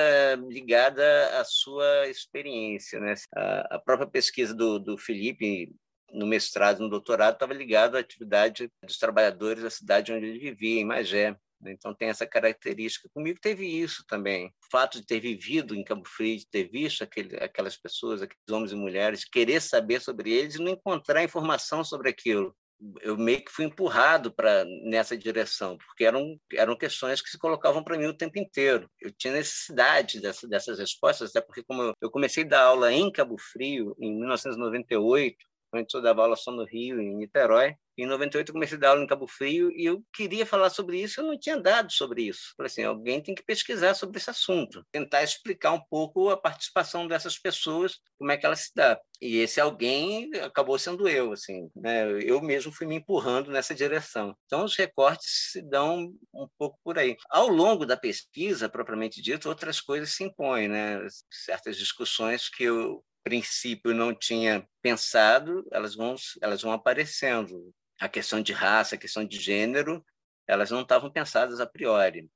ligada 0.47 1.37
à 1.37 1.43
sua 1.43 2.07
experiência. 2.07 2.97
Né? 3.01 3.13
A, 3.35 3.75
a 3.75 3.79
própria 3.79 4.07
pesquisa 4.07 4.53
do, 4.53 4.79
do 4.79 4.97
Felipe 4.97 5.69
no 6.11 6.25
mestrado, 6.25 6.79
no 6.79 6.89
doutorado, 6.89 7.33
estava 7.33 7.53
ligado 7.53 7.95
à 7.95 7.99
atividade 7.99 8.71
dos 8.83 8.97
trabalhadores 8.97 9.63
da 9.63 9.69
cidade 9.69 10.11
onde 10.11 10.25
ele 10.25 10.39
vivia, 10.39 10.81
em 10.81 10.85
Magé. 10.85 11.37
Então 11.65 11.93
tem 11.93 12.09
essa 12.09 12.25
característica. 12.25 13.09
Comigo 13.13 13.39
teve 13.41 13.65
isso 13.65 14.03
também. 14.07 14.47
O 14.47 14.51
fato 14.71 14.99
de 14.99 15.05
ter 15.05 15.19
vivido 15.19 15.75
em 15.75 15.83
Cabo 15.83 16.03
Frio, 16.05 16.37
de 16.37 16.47
ter 16.47 16.69
visto 16.69 17.03
aquele, 17.03 17.35
aquelas 17.37 17.75
pessoas, 17.75 18.21
aqueles 18.21 18.49
homens 18.49 18.71
e 18.71 18.75
mulheres, 18.75 19.25
querer 19.25 19.61
saber 19.61 20.01
sobre 20.01 20.31
eles 20.31 20.55
e 20.55 20.61
não 20.61 20.73
encontrar 20.73 21.23
informação 21.23 21.83
sobre 21.83 22.09
aquilo. 22.09 22.55
Eu 23.01 23.17
meio 23.17 23.43
que 23.43 23.51
fui 23.51 23.65
empurrado 23.65 24.31
para 24.31 24.63
nessa 24.83 25.17
direção, 25.17 25.79
porque 25.79 26.05
eram, 26.05 26.39
eram 26.53 26.77
questões 26.77 27.19
que 27.19 27.29
se 27.29 27.39
colocavam 27.39 27.83
para 27.83 27.97
mim 27.97 28.05
o 28.05 28.15
tempo 28.15 28.37
inteiro. 28.37 28.87
Eu 29.01 29.11
tinha 29.11 29.33
necessidade 29.33 30.21
dessa, 30.21 30.47
dessas 30.47 30.77
respostas, 30.77 31.31
até 31.31 31.41
porque 31.41 31.63
como 31.63 31.81
eu, 31.81 31.93
eu 31.99 32.11
comecei 32.11 32.43
a 32.43 32.47
dar 32.47 32.61
aula 32.61 32.93
em 32.93 33.11
Cabo 33.11 33.35
Frio 33.39 33.95
em 33.99 34.15
1998, 34.19 35.35
Antes 35.77 35.93
eu 35.93 36.01
dava 36.01 36.23
aula 36.23 36.35
só 36.35 36.51
no 36.51 36.65
Rio, 36.65 37.01
em 37.01 37.15
Niterói. 37.15 37.75
Em 37.97 38.05
98 38.05 38.49
eu 38.49 38.53
comecei 38.53 38.77
a 38.77 38.79
dar 38.79 38.89
aula 38.89 39.03
em 39.03 39.07
Cabo 39.07 39.27
Frio 39.27 39.71
e 39.71 39.83
eu 39.83 40.03
queria 40.13 40.45
falar 40.45 40.69
sobre 40.69 41.01
isso, 41.01 41.19
eu 41.19 41.25
não 41.25 41.37
tinha 41.37 41.59
dado 41.59 41.91
sobre 41.91 42.27
isso. 42.27 42.53
Falei 42.55 42.67
assim, 42.67 42.83
alguém 42.83 43.21
tem 43.21 43.33
que 43.33 43.43
pesquisar 43.43 43.95
sobre 43.95 44.19
esse 44.19 44.29
assunto, 44.29 44.85
tentar 44.91 45.23
explicar 45.23 45.71
um 45.71 45.81
pouco 45.89 46.29
a 46.29 46.37
participação 46.37 47.07
dessas 47.07 47.39
pessoas, 47.39 47.99
como 48.19 48.31
é 48.31 48.37
que 48.37 48.45
ela 48.45 48.55
se 48.55 48.69
dá. 48.75 48.99
E 49.19 49.37
esse 49.37 49.59
alguém 49.59 50.29
acabou 50.43 50.77
sendo 50.77 51.09
eu, 51.09 51.31
assim, 51.31 51.71
né? 51.75 52.03
Eu 52.21 52.39
mesmo 52.39 52.71
fui 52.71 52.85
me 52.85 52.95
empurrando 52.95 53.49
nessa 53.49 53.73
direção. 53.73 54.35
Então 54.45 54.63
os 54.63 54.75
recortes 54.75 55.49
se 55.51 55.61
dão 55.63 56.13
um 56.31 56.47
pouco 56.55 56.77
por 56.83 56.99
aí. 56.99 57.15
Ao 57.31 57.47
longo 57.47 57.83
da 57.83 57.97
pesquisa, 57.97 58.69
propriamente 58.69 59.23
dito, 59.23 59.49
outras 59.49 59.81
coisas 59.81 60.11
se 60.11 60.23
impõem, 60.23 60.67
né? 60.67 60.99
Certas 61.31 61.75
discussões 61.75 62.47
que 62.47 62.63
eu 62.63 63.03
princípio 63.27 63.93
não 63.93 64.15
tinha 64.15 64.65
pensado, 64.81 65.67
elas 65.71 65.93
vão 65.95 66.15
elas 66.41 66.61
vão 66.61 66.71
aparecendo. 66.71 67.73
A 67.99 68.07
questão 68.07 68.41
de 68.41 68.53
raça, 68.53 68.95
a 68.95 68.97
questão 68.97 69.25
de 69.25 69.37
gênero, 69.37 70.05
elas 70.47 70.71
não 70.71 70.81
estavam 70.81 71.11
pensadas 71.11 71.59
a 71.59 71.65
priori, 71.65 72.29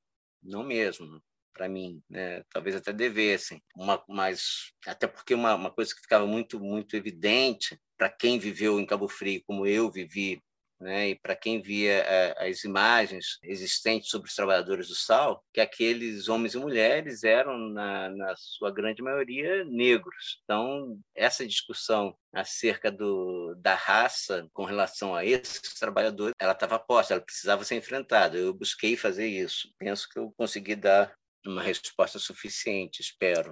não 0.43 0.63
mesmo, 0.63 1.23
para 1.53 1.69
mim, 1.69 2.01
né? 2.09 2.43
talvez 2.49 2.75
até 2.75 2.91
devessem, 2.91 3.63
uma, 3.75 4.03
mas 4.09 4.73
até 4.85 5.07
porque 5.07 5.33
uma, 5.33 5.55
uma 5.55 5.71
coisa 5.71 5.93
que 5.95 6.01
ficava 6.01 6.25
muito 6.25 6.59
muito 6.59 6.95
evidente 6.95 7.79
para 7.97 8.09
quem 8.09 8.37
viveu 8.37 8.79
em 8.79 8.85
Cabo 8.85 9.07
Frio, 9.07 9.43
como 9.45 9.65
eu 9.65 9.89
vivi 9.89 10.41
né? 10.81 11.09
e 11.09 11.15
para 11.15 11.35
quem 11.35 11.61
via 11.61 11.99
é, 11.99 12.49
as 12.49 12.63
imagens 12.63 13.37
existentes 13.43 14.09
sobre 14.09 14.27
os 14.27 14.35
trabalhadores 14.35 14.87
do 14.87 14.95
sal, 14.95 15.43
que 15.53 15.61
aqueles 15.61 16.27
homens 16.27 16.55
e 16.55 16.57
mulheres 16.57 17.23
eram, 17.23 17.57
na, 17.69 18.09
na 18.09 18.35
sua 18.35 18.71
grande 18.71 19.01
maioria, 19.01 19.63
negros. 19.65 20.41
Então, 20.43 20.99
essa 21.15 21.47
discussão 21.47 22.15
acerca 22.33 22.91
do, 22.91 23.55
da 23.57 23.75
raça 23.75 24.47
com 24.53 24.65
relação 24.65 25.13
a 25.15 25.25
esses 25.25 25.75
trabalhadores, 25.75 26.33
ela 26.39 26.53
estava 26.53 26.79
posta, 26.79 27.13
ela 27.13 27.23
precisava 27.23 27.63
ser 27.63 27.75
enfrentada. 27.75 28.37
Eu 28.37 28.53
busquei 28.53 28.97
fazer 28.97 29.27
isso. 29.27 29.71
Penso 29.77 30.07
que 30.09 30.17
eu 30.17 30.33
consegui 30.35 30.75
dar 30.75 31.13
uma 31.45 31.61
resposta 31.61 32.19
suficiente, 32.19 33.01
espero 33.01 33.51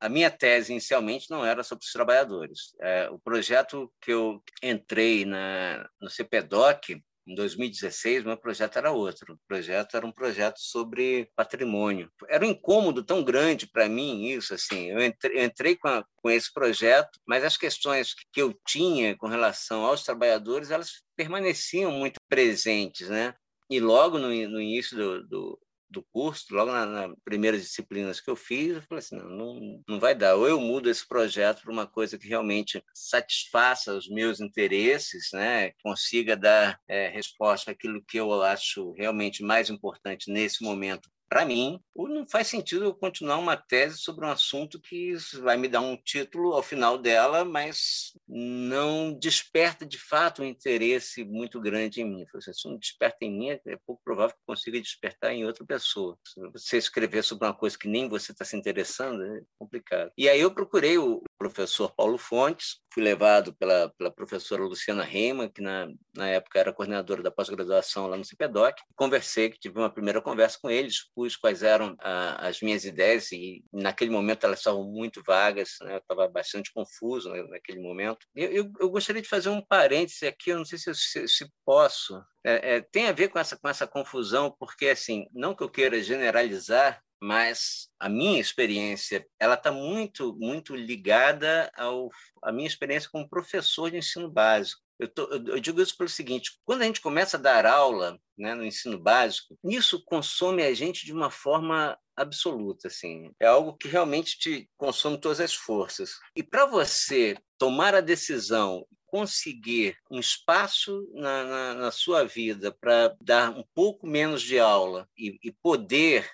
a, 0.00 0.08
minha 0.08 0.30
tese 0.30 0.72
inicialmente 0.72 1.30
não 1.30 1.44
era 1.44 1.62
sobre 1.62 1.84
os 1.84 1.92
trabalhadores. 1.92 2.74
É, 2.80 3.08
o 3.10 3.18
projeto 3.18 3.92
que 4.00 4.12
eu 4.12 4.42
entrei 4.62 5.24
na, 5.24 5.88
no 6.00 6.08
CPDOC 6.08 7.02
em 7.26 7.34
2016, 7.34 8.24
meu 8.24 8.36
projeto 8.36 8.76
era 8.76 8.92
outro. 8.92 9.34
O 9.34 9.38
projeto 9.48 9.96
era 9.96 10.06
um 10.06 10.12
projeto 10.12 10.58
sobre 10.58 11.28
patrimônio. 11.34 12.10
Era 12.28 12.46
um 12.46 12.50
incômodo 12.50 13.02
tão 13.02 13.22
grande 13.22 13.66
para 13.66 13.88
mim 13.88 14.26
isso, 14.26 14.54
assim. 14.54 14.90
Eu 14.90 15.04
entrei, 15.04 15.38
eu 15.38 15.44
entrei 15.44 15.76
com, 15.76 15.88
a, 15.88 16.04
com 16.16 16.30
esse 16.30 16.52
projeto, 16.52 17.18
mas 17.26 17.42
as 17.42 17.56
questões 17.56 18.14
que 18.32 18.40
eu 18.40 18.54
tinha 18.66 19.16
com 19.16 19.26
relação 19.26 19.84
aos 19.84 20.04
trabalhadores, 20.04 20.70
elas 20.70 21.02
permaneciam 21.16 21.90
muito 21.90 22.20
presentes, 22.28 23.08
né? 23.08 23.34
E 23.68 23.80
logo 23.80 24.18
no, 24.18 24.28
no 24.28 24.60
início 24.60 24.96
do, 24.96 25.26
do, 25.26 25.60
do 25.88 26.02
curso, 26.02 26.46
logo 26.50 26.72
nas 26.72 26.88
na 26.88 27.14
primeiras 27.24 27.62
disciplinas 27.62 28.20
que 28.20 28.28
eu 28.30 28.36
fiz, 28.36 28.76
eu 28.76 28.82
falei 28.82 28.98
assim, 28.98 29.16
não, 29.16 29.54
não, 29.54 29.84
não 29.88 30.00
vai 30.00 30.14
dar. 30.14 30.34
Ou 30.34 30.48
eu 30.48 30.60
mudo 30.60 30.90
esse 30.90 31.06
projeto 31.06 31.62
para 31.62 31.72
uma 31.72 31.86
coisa 31.86 32.18
que 32.18 32.28
realmente 32.28 32.82
satisfaça 32.94 33.94
os 33.94 34.08
meus 34.08 34.40
interesses, 34.40 35.28
né? 35.32 35.72
consiga 35.82 36.36
dar 36.36 36.78
é, 36.88 37.08
resposta 37.08 37.70
àquilo 37.70 38.02
que 38.02 38.18
eu 38.18 38.42
acho 38.42 38.92
realmente 38.92 39.42
mais 39.42 39.70
importante 39.70 40.30
nesse 40.30 40.62
momento 40.62 41.08
para 41.28 41.44
mim, 41.44 41.80
não 41.94 42.26
faz 42.28 42.48
sentido 42.48 42.84
eu 42.84 42.94
continuar 42.94 43.38
uma 43.38 43.56
tese 43.56 43.98
sobre 43.98 44.24
um 44.24 44.30
assunto 44.30 44.80
que 44.80 45.14
vai 45.40 45.56
me 45.56 45.68
dar 45.68 45.80
um 45.80 45.96
título 45.96 46.52
ao 46.52 46.62
final 46.62 46.96
dela, 46.98 47.44
mas 47.44 48.12
não 48.28 49.12
desperta 49.12 49.84
de 49.84 49.98
fato 49.98 50.42
um 50.42 50.46
interesse 50.46 51.24
muito 51.24 51.60
grande 51.60 52.00
em 52.00 52.04
mim. 52.04 52.26
Se 52.40 52.68
não 52.68 52.78
desperta 52.78 53.18
em 53.22 53.36
mim, 53.36 53.50
é 53.50 53.76
pouco 53.86 54.02
provável 54.04 54.36
que 54.36 54.42
consiga 54.46 54.80
despertar 54.80 55.32
em 55.32 55.44
outra 55.44 55.64
pessoa. 55.64 56.18
Se 56.24 56.40
você 56.50 56.76
escrever 56.76 57.22
sobre 57.22 57.46
uma 57.46 57.54
coisa 57.54 57.78
que 57.78 57.88
nem 57.88 58.08
você 58.08 58.32
está 58.32 58.44
se 58.44 58.56
interessando, 58.56 59.22
é 59.24 59.40
complicado. 59.58 60.12
E 60.16 60.28
aí 60.28 60.40
eu 60.40 60.54
procurei 60.54 60.98
o 60.98 61.22
professor 61.38 61.94
Paulo 61.94 62.18
Fontes, 62.18 62.80
fui 62.92 63.02
levado 63.02 63.54
pela, 63.54 63.92
pela 63.98 64.10
professora 64.10 64.62
Luciana 64.62 65.04
Reimann, 65.04 65.50
que 65.50 65.60
na, 65.60 65.86
na 66.14 66.28
época 66.28 66.58
era 66.58 66.72
coordenadora 66.72 67.22
da 67.22 67.30
pós-graduação 67.30 68.06
lá 68.06 68.16
no 68.16 68.24
CPDOC. 68.24 68.80
Conversei, 68.94 69.50
tive 69.50 69.78
uma 69.78 69.92
primeira 69.92 70.22
conversa 70.22 70.58
com 70.60 70.70
eles, 70.70 70.94
expus 70.94 71.36
quais 71.36 71.62
eram 71.62 71.94
ah, 72.00 72.48
as 72.48 72.60
minhas 72.62 72.84
ideias 72.84 73.30
e 73.32 73.62
naquele 73.72 74.10
momento 74.10 74.44
elas 74.44 74.60
estavam 74.60 74.84
muito 74.84 75.22
vagas, 75.26 75.76
né? 75.82 75.94
eu 75.94 75.98
estava 75.98 76.26
bastante 76.26 76.72
confuso 76.72 77.28
naquele 77.48 77.80
momento. 77.80 78.26
Eu, 78.34 78.50
eu, 78.50 78.72
eu, 78.80 78.90
gostaria 78.90 79.20
de 79.20 79.28
fazer 79.28 79.50
um 79.50 79.60
parêntese 79.60 80.26
aqui, 80.26 80.50
eu 80.50 80.58
não 80.58 80.64
sei 80.64 80.78
se, 80.78 80.94
se, 80.94 81.28
se 81.28 81.46
posso. 81.64 82.18
É, 82.44 82.76
é, 82.76 82.80
tem 82.80 83.08
a 83.08 83.12
ver 83.12 83.28
com 83.28 83.38
essa, 83.38 83.56
com 83.56 83.68
essa 83.68 83.86
confusão, 83.86 84.54
porque, 84.58 84.88
assim, 84.88 85.26
não 85.34 85.54
que 85.54 85.62
eu 85.62 85.68
queira 85.68 86.00
generalizar, 86.02 87.02
mas 87.20 87.88
a 87.98 88.08
minha 88.08 88.40
experiência 88.40 89.26
ela 89.38 89.54
está 89.54 89.72
muito 89.72 90.36
muito 90.38 90.74
ligada 90.74 91.70
ao 91.76 92.10
a 92.42 92.52
minha 92.52 92.66
experiência 92.66 93.10
como 93.10 93.28
professor 93.28 93.90
de 93.90 93.96
ensino 93.96 94.30
básico. 94.30 94.80
Eu, 94.98 95.08
tô, 95.08 95.24
eu, 95.24 95.60
digo 95.60 95.82
isso 95.82 95.96
pelo 95.96 96.08
seguinte 96.08 96.58
quando 96.64 96.80
a 96.82 96.84
gente 96.84 97.02
começa 97.02 97.36
a 97.36 97.40
dar 97.40 97.66
aula 97.66 98.18
né, 98.36 98.54
no 98.54 98.64
ensino 98.64 98.98
básico 98.98 99.58
isso 99.62 100.02
consome 100.04 100.62
a 100.62 100.72
gente 100.72 101.04
de 101.04 101.12
uma 101.12 101.30
forma 101.30 101.98
absoluta 102.16 102.88
assim. 102.88 103.30
É 103.38 103.46
algo 103.46 103.76
que 103.76 103.88
realmente 103.88 104.38
te 104.38 104.70
consome 104.76 105.20
todas 105.20 105.38
as 105.38 105.54
forças. 105.54 106.18
E 106.34 106.42
para 106.42 106.64
você 106.64 107.36
tomar 107.58 107.94
a 107.94 108.00
decisão 108.00 108.86
conseguir 109.06 109.96
um 110.10 110.18
espaço 110.18 111.08
na, 111.14 111.44
na, 111.44 111.74
na 111.74 111.90
sua 111.90 112.24
vida 112.24 112.72
para 112.72 113.16
dar 113.20 113.50
um 113.50 113.64
pouco 113.74 114.06
menos 114.06 114.42
de 114.42 114.58
aula 114.58 115.08
e, 115.16 115.38
e 115.42 115.52
poder 115.52 116.28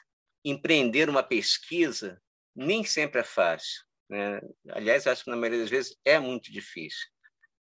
empreender 0.44 1.08
uma 1.08 1.22
pesquisa 1.22 2.20
nem 2.54 2.84
sempre 2.84 3.20
é 3.20 3.24
fácil. 3.24 3.82
Né? 4.08 4.40
Aliás, 4.70 5.06
acho 5.06 5.24
que 5.24 5.30
na 5.30 5.36
maioria 5.36 5.60
das 5.60 5.70
vezes 5.70 5.96
é 6.04 6.18
muito 6.18 6.52
difícil. 6.52 7.06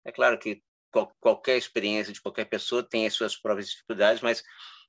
É 0.04 0.12
claro 0.12 0.38
que 0.38 0.62
qual, 0.90 1.14
qualquer 1.20 1.56
experiência 1.56 2.12
de 2.12 2.22
qualquer 2.22 2.46
pessoa 2.46 2.82
tem 2.82 3.06
as 3.06 3.14
suas 3.14 3.36
próprias 3.36 3.68
dificuldades, 3.70 4.22
mas 4.22 4.42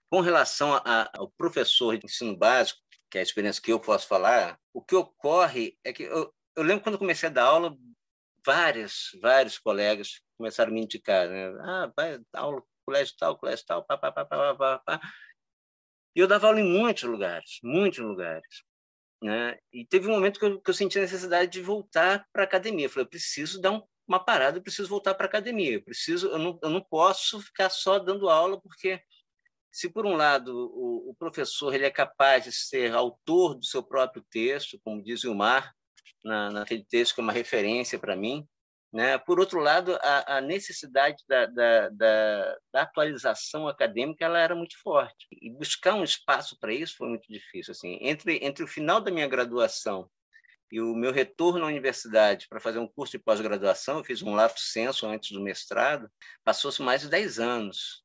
com 0.09 0.21
relação 0.21 0.73
a, 0.73 1.09
ao 1.15 1.29
professor 1.31 1.97
de 1.97 2.05
ensino 2.05 2.37
básico, 2.37 2.79
que 3.11 3.17
é 3.17 3.21
a 3.21 3.23
experiência 3.23 3.61
que 3.61 3.71
eu 3.71 3.79
posso 3.79 4.07
falar, 4.07 4.57
o 4.73 4.81
que 4.81 4.95
ocorre 4.95 5.77
é 5.83 5.91
que 5.91 6.03
eu, 6.03 6.33
eu 6.55 6.63
lembro 6.63 6.83
quando 6.83 6.97
comecei 6.97 7.27
a 7.27 7.31
dar 7.31 7.43
aula, 7.43 7.75
vários, 8.45 9.17
vários 9.21 9.57
colegas 9.57 10.21
começaram 10.37 10.71
a 10.71 10.73
me 10.73 10.81
indicar, 10.81 11.27
né? 11.27 11.49
Ah, 11.61 11.91
vai 11.95 12.19
dar 12.31 12.41
aula 12.41 12.63
colégio 12.85 13.13
tal, 13.19 13.37
colégio 13.37 13.65
tal, 13.65 13.83
pá, 13.83 13.97
pá, 13.97 14.11
pá, 14.11 14.25
pá, 14.25 14.55
pá, 14.55 14.79
pá. 14.79 15.01
E 16.19 16.21
eu 16.21 16.27
dava 16.27 16.47
aula 16.47 16.59
em 16.59 16.65
muitos 16.65 17.03
lugares, 17.03 17.59
muitos 17.63 17.99
lugares. 17.99 18.65
Né? 19.23 19.57
E 19.71 19.85
teve 19.85 20.05
um 20.09 20.11
momento 20.11 20.37
que 20.37 20.45
eu, 20.45 20.59
que 20.59 20.69
eu 20.69 20.73
senti 20.73 20.97
a 20.97 21.01
necessidade 21.01 21.49
de 21.49 21.61
voltar 21.61 22.27
para 22.33 22.43
a 22.43 22.45
academia. 22.45 22.87
Eu 22.87 22.89
falei, 22.89 23.05
eu 23.05 23.09
preciso 23.09 23.61
dar 23.61 23.71
um, 23.71 23.81
uma 24.05 24.19
parada, 24.19 24.57
eu 24.57 24.61
preciso 24.61 24.89
voltar 24.89 25.13
para 25.15 25.27
a 25.27 25.29
academia. 25.29 25.75
Eu, 25.75 25.81
preciso, 25.81 26.27
eu, 26.27 26.37
não, 26.37 26.59
eu 26.61 26.69
não 26.69 26.81
posso 26.81 27.39
ficar 27.39 27.69
só 27.69 27.99
dando 27.99 28.27
aula, 28.27 28.59
porque 28.59 29.01
se, 29.71 29.87
por 29.87 30.05
um 30.05 30.17
lado, 30.17 30.53
o, 30.53 31.11
o 31.11 31.15
professor 31.15 31.73
ele 31.73 31.85
é 31.85 31.89
capaz 31.89 32.43
de 32.43 32.51
ser 32.51 32.91
autor 32.93 33.55
do 33.55 33.63
seu 33.63 33.81
próprio 33.81 34.21
texto, 34.29 34.77
como 34.83 35.01
diz 35.01 35.23
o 35.23 35.33
Mar, 35.33 35.73
na, 36.21 36.51
naquele 36.51 36.83
texto 36.83 37.15
que 37.15 37.21
é 37.21 37.23
uma 37.23 37.31
referência 37.31 37.97
para 37.97 38.17
mim, 38.17 38.45
né? 38.91 39.17
Por 39.19 39.39
outro 39.39 39.59
lado, 39.59 39.95
a, 40.01 40.37
a 40.37 40.41
necessidade 40.41 41.23
da, 41.27 41.45
da, 41.45 41.89
da, 41.89 42.57
da, 42.73 42.81
atualização 42.81 43.67
acadêmica 43.67 44.25
ela 44.25 44.39
era 44.39 44.55
muito 44.55 44.79
forte 44.81 45.27
e 45.31 45.51
buscar 45.51 45.93
um 45.93 46.03
espaço 46.03 46.57
para 46.59 46.73
isso 46.73 46.97
foi 46.97 47.07
muito 47.07 47.31
difícil. 47.31 47.71
Assim, 47.71 47.99
entre 48.01 48.39
entre 48.43 48.63
o 48.63 48.67
final 48.67 48.99
da 48.99 49.11
minha 49.11 49.27
graduação 49.27 50.09
e 50.71 50.81
o 50.81 50.95
meu 50.95 51.11
retorno 51.11 51.65
à 51.65 51.67
universidade 51.67 52.47
para 52.49 52.59
fazer 52.59 52.79
um 52.79 52.87
curso 52.87 53.11
de 53.11 53.23
pós-graduação, 53.23 53.99
eu 53.99 54.03
fiz 54.03 54.21
um 54.23 54.33
lato 54.33 54.59
senso 54.59 55.07
antes 55.07 55.31
do 55.31 55.41
mestrado, 55.41 56.09
passou-se 56.43 56.81
mais 56.81 57.01
de 57.01 57.09
10 57.09 57.39
anos. 57.39 58.03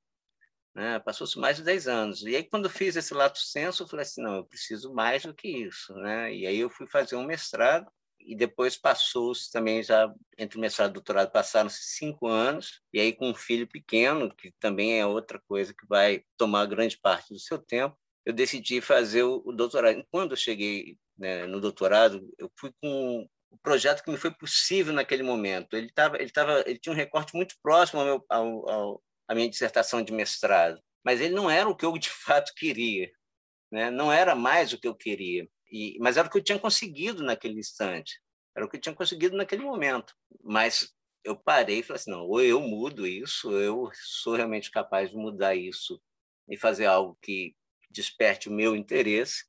Né? 0.74 0.98
Passou-se 0.98 1.38
mais 1.38 1.56
de 1.56 1.62
10 1.62 1.88
anos. 1.88 2.22
E 2.22 2.34
aí, 2.36 2.42
quando 2.42 2.68
fiz 2.68 2.96
esse 2.96 3.14
lato 3.14 3.38
senso, 3.38 3.84
eu 3.84 3.88
falei 3.88 4.02
assim: 4.02 4.22
não, 4.22 4.36
eu 4.36 4.44
preciso 4.44 4.92
mais 4.92 5.22
do 5.22 5.32
que 5.34 5.48
isso. 5.48 5.94
Né? 5.94 6.34
E 6.34 6.46
aí, 6.46 6.58
eu 6.58 6.68
fui 6.68 6.86
fazer 6.88 7.16
um 7.16 7.24
mestrado 7.24 7.90
e 8.24 8.34
depois 8.34 8.76
passou-se 8.76 9.50
também 9.50 9.82
já 9.82 10.12
entre 10.38 10.58
o 10.58 10.60
mestrado 10.60 10.88
e 10.88 10.92
o 10.92 10.94
doutorado 10.94 11.30
passaram-se 11.30 11.82
cinco 11.82 12.26
anos 12.26 12.80
e 12.92 13.00
aí 13.00 13.12
com 13.12 13.30
um 13.30 13.34
filho 13.34 13.66
pequeno 13.66 14.34
que 14.34 14.52
também 14.58 14.98
é 14.98 15.06
outra 15.06 15.40
coisa 15.46 15.74
que 15.74 15.86
vai 15.86 16.24
tomar 16.36 16.66
grande 16.66 16.98
parte 16.98 17.32
do 17.32 17.38
seu 17.38 17.58
tempo 17.58 17.96
eu 18.24 18.32
decidi 18.32 18.80
fazer 18.80 19.22
o, 19.22 19.52
doutorado. 19.52 20.02
Quando 20.10 20.32
eu 20.32 20.36
cheguei 20.36 20.96
né, 21.16 21.46
no 21.46 21.60
doutorado 21.60 22.26
eu 22.38 22.50
fui 22.58 22.72
com 22.82 23.28
o 23.50 23.58
projeto 23.58 24.02
que 24.02 24.10
me 24.10 24.16
foi 24.16 24.32
possível 24.32 24.92
naquele 24.92 25.22
momento. 25.22 25.76
Ele 25.76 25.86
estava 25.86 26.16
ele 26.20 26.30
tava 26.30 26.64
ele 26.66 26.78
tinha 26.78 26.92
um 26.92 26.96
recorte 26.96 27.34
muito 27.36 27.54
próximo 27.62 28.00
ao 28.00 28.06
meu 28.06 28.24
ao, 28.28 28.70
ao 28.70 29.02
à 29.28 29.34
minha 29.34 29.48
dissertação 29.48 30.02
de 30.02 30.12
mestrado. 30.12 30.80
Mas 31.04 31.20
ele 31.20 31.34
não 31.34 31.50
era 31.50 31.68
o 31.68 31.76
que 31.76 31.84
eu 31.84 31.96
de 31.98 32.10
fato 32.10 32.52
queria 32.56 33.10
né? 33.74 33.90
não 33.90 34.12
era 34.12 34.34
mais 34.34 34.72
o 34.72 34.78
que 34.78 34.86
eu 34.86 34.94
queria 34.94 35.48
e, 35.74 35.98
mas 35.98 36.16
era 36.16 36.28
o 36.28 36.30
que 36.30 36.38
eu 36.38 36.44
tinha 36.44 36.56
conseguido 36.56 37.24
naquele 37.24 37.58
instante, 37.58 38.20
era 38.56 38.64
o 38.64 38.68
que 38.68 38.76
eu 38.76 38.80
tinha 38.80 38.94
conseguido 38.94 39.36
naquele 39.36 39.64
momento. 39.64 40.14
Mas 40.40 40.94
eu 41.24 41.36
parei 41.36 41.80
e 41.80 41.82
falei 41.82 42.00
assim, 42.00 42.12
não, 42.12 42.20
ou 42.28 42.40
eu 42.40 42.60
mudo 42.60 43.04
isso, 43.04 43.50
ou 43.50 43.58
eu 43.58 43.90
sou 43.92 44.36
realmente 44.36 44.70
capaz 44.70 45.10
de 45.10 45.16
mudar 45.16 45.56
isso 45.56 46.00
e 46.48 46.56
fazer 46.56 46.86
algo 46.86 47.18
que 47.20 47.56
desperte 47.90 48.48
o 48.48 48.52
meu 48.52 48.76
interesse, 48.76 49.46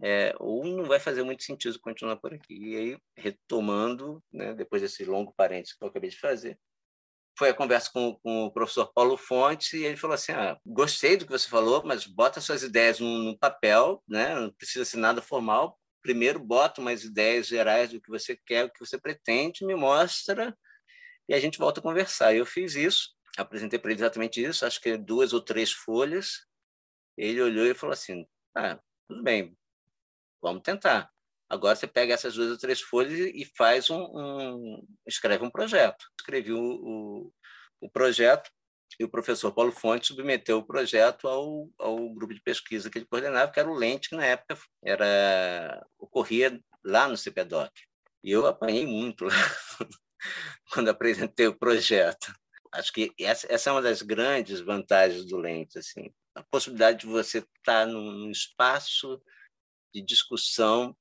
é, 0.00 0.34
ou 0.38 0.64
não 0.64 0.86
vai 0.86 0.98
fazer 0.98 1.22
muito 1.22 1.42
sentido 1.42 1.78
continuar 1.78 2.16
por 2.16 2.32
aqui. 2.32 2.54
E 2.54 2.76
aí, 2.76 2.98
retomando, 3.14 4.24
né, 4.32 4.54
depois 4.54 4.80
desse 4.80 5.04
longo 5.04 5.34
parênteses 5.34 5.76
que 5.76 5.84
eu 5.84 5.88
acabei 5.88 6.08
de 6.08 6.18
fazer, 6.18 6.58
foi 7.38 7.50
a 7.50 7.54
conversa 7.54 7.88
com, 7.92 8.16
com, 8.16 8.46
o 8.46 8.50
professor 8.50 8.92
Paulo 8.92 9.16
Fontes 9.16 9.72
e 9.72 9.84
ele 9.84 9.96
falou 9.96 10.14
assim: 10.14 10.32
ah, 10.32 10.58
gostei 10.66 11.16
do 11.16 11.24
que 11.24 11.30
você 11.30 11.48
falou, 11.48 11.84
mas 11.84 12.04
bota 12.04 12.40
suas 12.40 12.64
ideias 12.64 12.98
no, 12.98 13.38
papel, 13.38 14.02
né? 14.08 14.34
não 14.34 14.52
precisa 14.52 14.84
ser 14.84 14.96
nada 14.96 15.22
formal. 15.22 15.78
Primeiro, 16.02 16.40
bota 16.40 16.80
umas 16.80 17.04
ideias 17.04 17.46
gerais 17.46 17.90
do 17.90 18.00
que 18.00 18.10
você 18.10 18.36
quer, 18.44 18.64
o 18.64 18.70
que 18.70 18.80
você 18.80 18.98
pretende, 18.98 19.64
me 19.64 19.76
mostra 19.76 20.56
e 21.28 21.34
a 21.34 21.38
gente 21.38 21.58
volta 21.58 21.78
a 21.78 21.82
conversar. 21.82 22.34
Eu 22.34 22.44
fiz 22.44 22.74
isso, 22.74 23.10
apresentei 23.36 23.78
para 23.78 23.92
ele 23.92 24.00
exatamente 24.00 24.42
isso, 24.42 24.66
acho 24.66 24.80
que 24.80 24.96
duas 24.96 25.32
ou 25.32 25.40
três 25.40 25.70
folhas. 25.70 26.44
Ele 27.16 27.40
olhou 27.40 27.66
e 27.66 27.74
falou 27.74 27.92
assim: 27.92 28.26
ah, 28.56 28.80
tudo 29.08 29.22
bem, 29.22 29.56
vamos 30.42 30.62
tentar. 30.62 31.08
Agora 31.48 31.74
você 31.74 31.86
pega 31.86 32.12
essas 32.12 32.34
duas 32.34 32.50
ou 32.50 32.58
três 32.58 32.80
folhas 32.80 33.18
e 33.18 33.44
faz 33.56 33.88
um, 33.88 34.02
um 34.02 34.86
escreve 35.06 35.44
um 35.44 35.50
projeto. 35.50 36.06
Escrevi 36.20 36.52
o, 36.52 36.60
o, 36.60 37.32
o, 37.80 37.90
projeto 37.90 38.50
e 39.00 39.04
o 39.04 39.08
professor 39.08 39.52
Paulo 39.52 39.72
Fonte 39.72 40.08
submeteu 40.08 40.58
o 40.58 40.66
projeto 40.66 41.26
ao, 41.26 41.70
ao 41.78 42.10
grupo 42.10 42.34
de 42.34 42.42
pesquisa 42.42 42.90
que 42.90 42.98
ele 42.98 43.06
coordenava, 43.06 43.50
que 43.50 43.58
era 43.58 43.70
o 43.70 43.74
Lente, 43.74 44.10
que 44.10 44.16
na 44.16 44.26
época 44.26 44.58
era 44.84 45.86
ocorria 45.98 46.60
lá 46.84 47.08
no 47.08 47.16
CPDOC. 47.16 47.72
E 48.22 48.30
eu 48.30 48.46
apanhei 48.46 48.86
muito 48.86 49.24
lá 49.24 49.32
quando 50.72 50.88
apresentei 50.88 51.46
o 51.46 51.58
projeto. 51.58 52.34
Acho 52.72 52.92
que 52.92 53.10
essa, 53.18 53.46
essa 53.50 53.70
é 53.70 53.72
uma 53.72 53.80
das 53.80 54.02
grandes 54.02 54.60
vantagens 54.60 55.24
do 55.24 55.38
Lente, 55.38 55.78
assim, 55.78 56.12
a 56.34 56.42
possibilidade 56.42 57.00
de 57.00 57.06
você 57.06 57.38
estar 57.38 57.86
num 57.86 58.30
espaço 58.30 59.20
de 59.94 60.02
discussão 60.02 60.94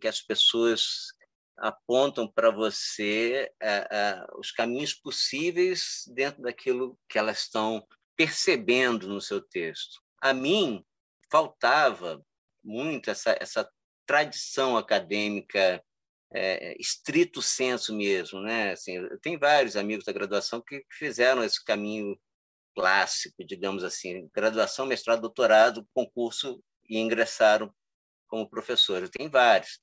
que 0.00 0.08
as 0.08 0.20
pessoas 0.20 1.12
apontam 1.58 2.26
para 2.26 2.50
você 2.50 3.52
é, 3.60 3.88
é, 3.90 4.26
os 4.38 4.50
caminhos 4.50 4.94
possíveis 4.94 6.04
dentro 6.14 6.42
daquilo 6.42 6.98
que 7.08 7.18
elas 7.18 7.42
estão 7.42 7.86
percebendo 8.16 9.06
no 9.08 9.20
seu 9.20 9.40
texto. 9.40 10.00
A 10.20 10.32
mim 10.32 10.84
faltava 11.30 12.24
muito 12.64 13.10
essa, 13.10 13.36
essa 13.40 13.70
tradição 14.06 14.76
acadêmica 14.76 15.82
é, 16.32 16.76
estrito 16.80 17.42
senso 17.42 17.94
mesmo, 17.94 18.40
né? 18.40 18.72
Assim, 18.72 18.96
eu 18.96 19.18
tenho 19.20 19.38
vários 19.38 19.76
amigos 19.76 20.04
da 20.04 20.12
graduação 20.12 20.60
que 20.60 20.84
fizeram 20.90 21.42
esse 21.42 21.62
caminho 21.64 22.18
clássico, 22.74 23.44
digamos 23.44 23.82
assim, 23.82 24.28
graduação, 24.32 24.86
mestrado, 24.86 25.20
doutorado, 25.20 25.86
concurso 25.92 26.62
e 26.88 26.98
ingressaram 26.98 27.72
como 28.30 28.48
professor. 28.48 29.02
Eu 29.02 29.10
tenho 29.10 29.28
vários. 29.28 29.80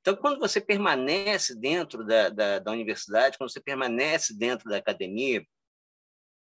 Então, 0.00 0.16
quando 0.16 0.40
você 0.40 0.60
permanece 0.60 1.54
dentro 1.54 2.04
da, 2.04 2.30
da, 2.30 2.58
da 2.58 2.72
universidade, 2.72 3.36
quando 3.36 3.52
você 3.52 3.60
permanece 3.60 4.36
dentro 4.36 4.68
da 4.68 4.78
academia, 4.78 5.44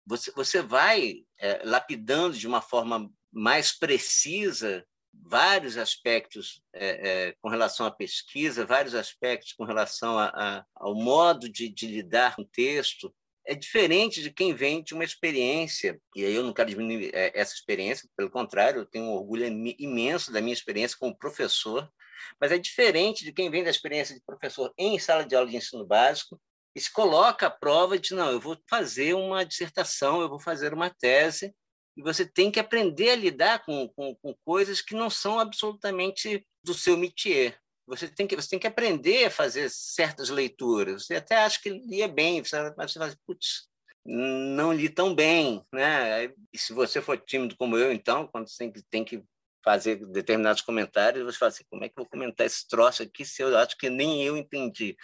você, 0.06 0.30
você 0.32 0.62
vai 0.62 1.24
é, 1.38 1.60
lapidando 1.64 2.36
de 2.36 2.46
uma 2.46 2.62
forma 2.62 3.10
mais 3.30 3.76
precisa 3.76 4.86
vários 5.12 5.76
aspectos 5.76 6.62
é, 6.72 6.86
é, 7.28 7.32
com 7.42 7.48
relação 7.48 7.84
à 7.86 7.90
pesquisa, 7.90 8.64
vários 8.64 8.94
aspectos 8.94 9.52
com 9.52 9.64
relação 9.64 10.18
a, 10.18 10.28
a, 10.28 10.64
ao 10.76 10.94
modo 10.94 11.48
de, 11.48 11.68
de, 11.68 11.86
lidar 11.86 12.36
com 12.36 12.42
o 12.42 12.48
texto. 12.48 13.12
É 13.50 13.54
diferente 13.54 14.22
de 14.22 14.30
quem 14.30 14.54
vem 14.54 14.82
de 14.82 14.92
uma 14.92 15.02
experiência, 15.02 15.98
e 16.14 16.22
aí 16.22 16.34
eu 16.34 16.42
não 16.42 16.52
quero 16.52 16.68
diminuir 16.68 17.10
é, 17.14 17.32
essa 17.34 17.54
experiência, 17.54 18.06
pelo 18.14 18.30
contrário, 18.30 18.82
eu 18.82 18.86
tenho 18.86 19.06
um 19.06 19.14
orgulho 19.14 19.46
imenso 19.78 20.30
da 20.30 20.42
minha 20.42 20.52
experiência 20.52 20.98
como 21.00 21.16
professor, 21.16 21.90
mas 22.38 22.52
é 22.52 22.58
diferente 22.58 23.24
de 23.24 23.32
quem 23.32 23.50
vem 23.50 23.64
da 23.64 23.70
experiência 23.70 24.14
de 24.14 24.20
professor 24.20 24.70
em 24.76 24.98
sala 24.98 25.24
de 25.24 25.34
aula 25.34 25.48
de 25.48 25.56
ensino 25.56 25.86
básico 25.86 26.38
e 26.76 26.80
se 26.80 26.92
coloca 26.92 27.46
à 27.46 27.50
prova 27.50 27.98
de, 27.98 28.12
não, 28.12 28.30
eu 28.30 28.38
vou 28.38 28.54
fazer 28.68 29.14
uma 29.14 29.46
dissertação, 29.46 30.20
eu 30.20 30.28
vou 30.28 30.38
fazer 30.38 30.74
uma 30.74 30.90
tese, 30.90 31.54
e 31.96 32.02
você 32.02 32.26
tem 32.26 32.50
que 32.50 32.60
aprender 32.60 33.10
a 33.10 33.16
lidar 33.16 33.64
com, 33.64 33.88
com, 33.88 34.14
com 34.16 34.34
coisas 34.44 34.82
que 34.82 34.94
não 34.94 35.08
são 35.08 35.40
absolutamente 35.40 36.46
do 36.62 36.74
seu 36.74 36.98
métier. 36.98 37.58
Você 37.88 38.06
tem, 38.06 38.26
que, 38.26 38.36
você 38.36 38.50
tem 38.50 38.58
que 38.58 38.66
aprender 38.66 39.24
a 39.24 39.30
fazer 39.30 39.70
certas 39.70 40.28
leituras. 40.28 41.06
Você 41.06 41.14
até 41.14 41.36
acha 41.36 41.60
que 41.60 41.70
lia 41.70 42.06
bem, 42.06 42.42
mas 42.76 42.92
você 42.92 42.98
fala, 42.98 43.16
putz, 43.26 43.66
não 44.04 44.72
li 44.72 44.90
tão 44.90 45.14
bem. 45.14 45.64
Né? 45.72 46.26
E 46.52 46.58
se 46.58 46.74
você 46.74 47.00
for 47.00 47.18
tímido 47.18 47.56
como 47.56 47.78
eu, 47.78 47.90
então, 47.90 48.26
quando 48.26 48.48
você 48.48 48.58
tem 48.58 48.72
que, 48.72 48.82
tem 48.82 49.04
que 49.04 49.24
fazer 49.64 49.96
determinados 50.12 50.60
comentários, 50.60 51.24
você 51.24 51.38
fala 51.38 51.48
assim, 51.48 51.64
como 51.70 51.84
é 51.84 51.88
que 51.88 51.94
eu 51.98 52.04
vou 52.04 52.10
comentar 52.10 52.46
esse 52.46 52.68
troço 52.68 53.02
aqui 53.02 53.24
se 53.24 53.42
eu 53.42 53.56
acho 53.56 53.76
que 53.78 53.88
nem 53.88 54.22
eu 54.22 54.36
entendi? 54.36 54.94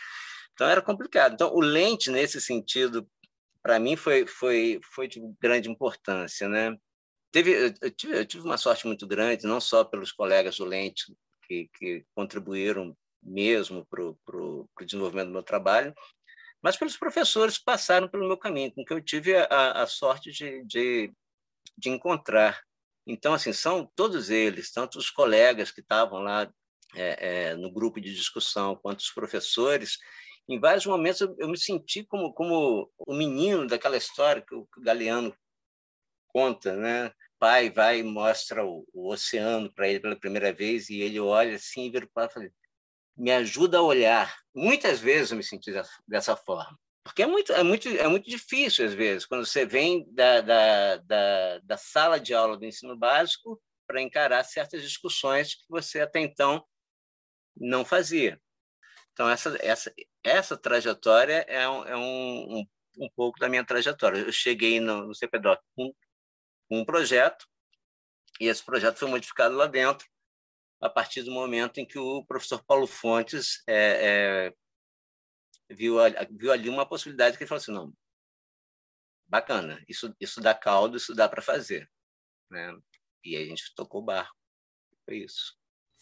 Então, 0.52 0.68
era 0.68 0.82
complicado. 0.82 1.32
Então, 1.32 1.54
o 1.54 1.60
lente, 1.60 2.10
nesse 2.10 2.38
sentido, 2.40 3.08
para 3.62 3.80
mim 3.80 3.96
foi 3.96 4.26
foi 4.26 4.78
foi 4.92 5.08
de 5.08 5.20
grande 5.40 5.70
importância, 5.70 6.48
né? 6.48 6.76
Teve 7.32 7.74
eu 7.80 7.90
tive, 7.90 8.18
eu 8.18 8.26
tive 8.26 8.44
uma 8.44 8.58
sorte 8.58 8.86
muito 8.86 9.06
grande, 9.06 9.46
não 9.46 9.60
só 9.60 9.82
pelos 9.82 10.12
colegas 10.12 10.58
do 10.58 10.64
Lente 10.64 11.12
que, 11.46 11.68
que 11.74 12.04
contribuíram 12.14 12.96
mesmo 13.22 13.86
para 13.86 14.02
o 14.02 14.68
desenvolvimento 14.80 15.28
do 15.28 15.32
meu 15.32 15.42
trabalho, 15.42 15.94
mas 16.62 16.76
pelos 16.76 16.96
professores 16.96 17.58
que 17.58 17.64
passaram 17.64 18.08
pelo 18.08 18.26
meu 18.26 18.36
caminho, 18.36 18.72
com 18.72 18.84
que 18.84 18.92
eu 18.92 19.00
tive 19.02 19.36
a, 19.36 19.82
a 19.82 19.86
sorte 19.86 20.30
de, 20.30 20.64
de, 20.64 21.12
de 21.76 21.90
encontrar. 21.90 22.62
Então, 23.06 23.34
assim, 23.34 23.52
são 23.52 23.90
todos 23.94 24.30
eles, 24.30 24.72
tanto 24.72 24.98
os 24.98 25.10
colegas 25.10 25.70
que 25.70 25.80
estavam 25.80 26.20
lá 26.20 26.50
é, 26.94 27.50
é, 27.50 27.54
no 27.54 27.70
grupo 27.70 28.00
de 28.00 28.14
discussão, 28.14 28.76
quanto 28.76 29.00
os 29.00 29.10
professores, 29.10 29.98
em 30.48 30.58
vários 30.60 30.86
momentos 30.86 31.20
eu, 31.20 31.34
eu, 31.38 31.48
me 31.48 31.58
senti 31.58 32.04
como 32.04 32.32
como 32.32 32.90
o 32.98 33.14
menino 33.14 33.66
daquela 33.66 33.96
história 33.96 34.42
que 34.42 34.54
o, 34.54 34.66
que 34.66 34.80
o 34.80 34.82
Galeano 34.82 35.34
conta, 36.28 36.76
né? 36.76 37.12
Pai 37.44 37.68
vai 37.68 37.98
e 37.98 38.02
mostra 38.02 38.64
o, 38.64 38.88
o 38.94 39.12
oceano 39.12 39.70
para 39.70 39.86
ele 39.86 40.00
pela 40.00 40.18
primeira 40.18 40.50
vez 40.50 40.88
e 40.88 41.02
ele 41.02 41.20
olha 41.20 41.56
assim 41.56 41.84
e 41.84 41.90
vira 41.90 42.08
para 42.14 42.30
fala, 42.30 42.48
me 43.14 43.30
ajuda 43.30 43.76
a 43.76 43.82
olhar. 43.82 44.34
Muitas 44.54 44.98
vezes 44.98 45.30
eu 45.30 45.36
me 45.36 45.42
senti 45.42 45.70
dessa 46.08 46.34
forma. 46.34 46.74
Porque 47.04 47.22
é 47.22 47.26
muito, 47.26 47.52
é 47.52 47.62
muito, 47.62 47.86
é 47.86 48.08
muito 48.08 48.30
difícil, 48.30 48.86
às 48.86 48.94
vezes, 48.94 49.26
quando 49.26 49.44
você 49.44 49.66
vem 49.66 50.10
da, 50.14 50.40
da, 50.40 50.96
da, 50.96 51.58
da 51.58 51.76
sala 51.76 52.18
de 52.18 52.32
aula 52.32 52.56
do 52.56 52.64
ensino 52.64 52.96
básico 52.96 53.60
para 53.86 54.00
encarar 54.00 54.42
certas 54.42 54.80
discussões 54.80 55.54
que 55.54 55.64
você 55.68 56.00
até 56.00 56.20
então 56.20 56.64
não 57.54 57.84
fazia. 57.84 58.40
Então, 59.12 59.28
essa, 59.28 59.54
essa, 59.60 59.94
essa 60.22 60.56
trajetória 60.56 61.44
é, 61.46 61.68
um, 61.68 61.84
é 61.84 61.94
um, 61.94 62.56
um, 62.56 62.66
um 63.00 63.10
pouco 63.14 63.38
da 63.38 63.50
minha 63.50 63.66
trajetória. 63.66 64.20
Eu 64.20 64.32
cheguei 64.32 64.80
no, 64.80 65.08
no 65.08 65.14
CPDOC 65.14 65.62
com 65.76 65.94
um 66.70 66.84
projeto, 66.84 67.46
e 68.40 68.46
esse 68.46 68.64
projeto 68.64 68.98
foi 68.98 69.08
modificado 69.08 69.54
lá 69.56 69.66
dentro, 69.66 70.08
a 70.80 70.88
partir 70.88 71.22
do 71.22 71.30
momento 71.30 71.78
em 71.78 71.86
que 71.86 71.98
o 71.98 72.24
professor 72.24 72.62
Paulo 72.64 72.86
Fontes 72.86 73.62
é, 73.66 74.48
é, 74.48 74.54
viu, 75.74 75.96
viu 76.30 76.52
ali 76.52 76.68
uma 76.68 76.86
possibilidade 76.86 77.36
que 77.36 77.44
ele 77.44 77.48
falou 77.48 77.60
assim, 77.60 77.72
não, 77.72 77.92
bacana, 79.26 79.82
isso, 79.88 80.14
isso 80.20 80.40
dá 80.40 80.54
caldo, 80.54 80.96
isso 80.96 81.14
dá 81.14 81.28
para 81.28 81.42
fazer. 81.42 81.90
Né? 82.50 82.76
E 83.24 83.36
aí 83.36 83.44
a 83.44 83.46
gente 83.46 83.74
tocou 83.74 84.02
o 84.02 84.04
barco. 84.04 84.36
Foi 85.06 85.18
isso 85.18 85.56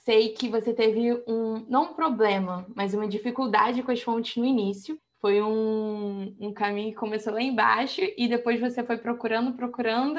sei 0.04 0.30
que 0.30 0.48
você 0.48 0.72
teve 0.74 1.12
um, 1.26 1.64
não 1.68 1.92
um 1.92 1.94
problema, 1.94 2.66
mas 2.74 2.94
uma 2.94 3.08
dificuldade 3.08 3.82
com 3.82 3.92
as 3.92 4.02
fontes 4.02 4.36
no 4.36 4.44
início. 4.44 4.98
Foi 5.20 5.40
um, 5.40 6.36
um 6.40 6.52
caminho 6.52 6.90
que 6.90 6.98
começou 6.98 7.32
lá 7.32 7.40
embaixo 7.40 8.00
e 8.16 8.26
depois 8.28 8.60
você 8.60 8.82
foi 8.82 8.98
procurando, 8.98 9.54
procurando, 9.54 10.18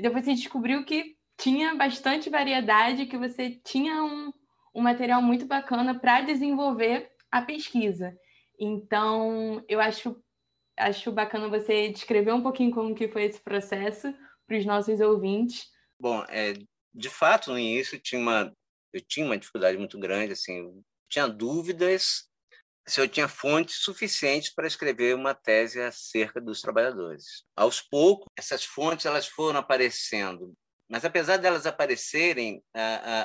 e 0.00 0.02
depois 0.02 0.24
você 0.24 0.32
descobriu 0.32 0.82
que 0.82 1.14
tinha 1.38 1.74
bastante 1.74 2.30
variedade, 2.30 3.04
que 3.04 3.18
você 3.18 3.50
tinha 3.62 4.02
um, 4.02 4.32
um 4.74 4.80
material 4.80 5.20
muito 5.20 5.44
bacana 5.44 5.98
para 5.98 6.22
desenvolver 6.22 7.10
a 7.30 7.42
pesquisa. 7.42 8.16
Então, 8.58 9.62
eu 9.68 9.78
acho, 9.78 10.16
acho 10.78 11.12
bacana 11.12 11.50
você 11.50 11.90
descrever 11.90 12.32
um 12.32 12.42
pouquinho 12.42 12.70
como 12.70 12.94
que 12.94 13.08
foi 13.08 13.24
esse 13.24 13.40
processo 13.42 14.14
para 14.46 14.56
os 14.56 14.64
nossos 14.64 15.00
ouvintes. 15.00 15.68
Bom, 16.00 16.24
é, 16.30 16.54
de 16.94 17.10
fato, 17.10 17.50
no 17.50 17.58
início 17.58 18.00
tinha 18.00 18.22
uma 18.22 18.50
eu 18.92 19.02
tinha 19.02 19.24
uma 19.24 19.38
dificuldade 19.38 19.76
muito 19.76 19.98
grande, 19.98 20.32
assim, 20.32 20.82
tinha 21.10 21.28
dúvidas 21.28 22.26
se 22.86 23.00
eu 23.00 23.08
tinha 23.08 23.28
fontes 23.28 23.76
suficientes 23.76 24.52
para 24.52 24.66
escrever 24.66 25.14
uma 25.14 25.34
tese 25.34 25.80
acerca 25.80 26.40
dos 26.40 26.60
trabalhadores. 26.60 27.44
Aos 27.56 27.80
poucos, 27.80 28.26
essas 28.36 28.64
fontes 28.64 29.06
elas 29.06 29.26
foram 29.26 29.60
aparecendo, 29.60 30.52
mas 30.88 31.04
apesar 31.04 31.36
delas 31.36 31.66
aparecerem, 31.66 32.62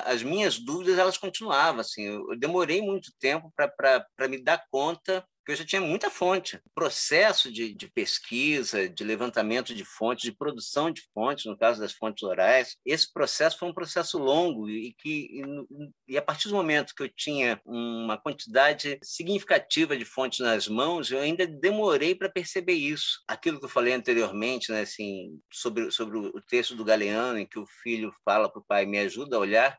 as 0.04 0.22
minhas 0.22 0.56
dúvidas 0.56 0.98
elas 0.98 1.18
continuavam. 1.18 1.80
Assim, 1.80 2.04
eu 2.04 2.38
demorei 2.38 2.80
muito 2.80 3.10
tempo 3.18 3.52
para 3.56 4.28
me 4.28 4.40
dar 4.40 4.64
conta 4.70 5.26
porque 5.46 5.52
eu 5.52 5.56
já 5.56 5.64
tinha 5.64 5.80
muita 5.80 6.10
fonte. 6.10 6.56
O 6.56 6.70
processo 6.74 7.52
de, 7.52 7.72
de, 7.72 7.88
pesquisa, 7.88 8.88
de 8.88 9.04
levantamento 9.04 9.72
de 9.76 9.84
fontes, 9.84 10.24
de 10.24 10.36
produção 10.36 10.90
de 10.90 11.02
fontes, 11.14 11.44
no 11.44 11.56
caso 11.56 11.80
das 11.80 11.92
fontes 11.92 12.24
orais, 12.24 12.76
esse 12.84 13.12
processo 13.12 13.56
foi 13.56 13.68
um 13.68 13.72
processo 13.72 14.18
longo 14.18 14.68
e 14.68 14.92
que 14.98 15.28
e, 15.30 16.14
e 16.14 16.18
a 16.18 16.22
partir 16.22 16.48
do 16.48 16.56
momento 16.56 16.92
que 16.96 17.04
eu 17.04 17.08
tinha 17.08 17.60
uma 17.64 18.18
quantidade 18.18 18.98
significativa 19.00 19.96
de 19.96 20.04
fontes 20.04 20.40
nas 20.40 20.66
mãos, 20.66 21.12
eu 21.12 21.20
ainda 21.20 21.46
demorei 21.46 22.12
para 22.16 22.28
perceber 22.28 22.74
isso. 22.74 23.22
Aquilo 23.28 23.60
que 23.60 23.66
eu 23.66 23.70
falei 23.70 23.92
anteriormente, 23.92 24.72
né, 24.72 24.80
assim, 24.80 25.38
sobre 25.52 25.92
sobre 25.92 26.18
o 26.18 26.42
texto 26.42 26.74
do 26.74 26.84
Galeano, 26.84 27.38
em 27.38 27.46
que 27.46 27.58
o 27.58 27.66
filho 27.84 28.12
fala 28.24 28.50
para 28.50 28.60
o 28.60 28.64
pai: 28.64 28.84
"Me 28.84 28.98
ajuda 28.98 29.36
a 29.36 29.40
olhar", 29.40 29.78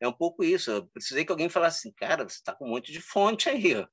é 0.00 0.08
um 0.08 0.12
pouco 0.12 0.42
isso. 0.42 0.70
Eu 0.72 0.86
precisei 0.88 1.24
que 1.24 1.30
alguém 1.32 1.48
falasse 1.48 1.78
assim, 1.78 1.92
cara, 1.96 2.28
você 2.28 2.36
está 2.36 2.52
com 2.54 2.66
um 2.66 2.70
monte 2.70 2.92
de 2.92 3.00
fonte 3.00 3.48
aí, 3.48 3.76
ó. 3.76 3.86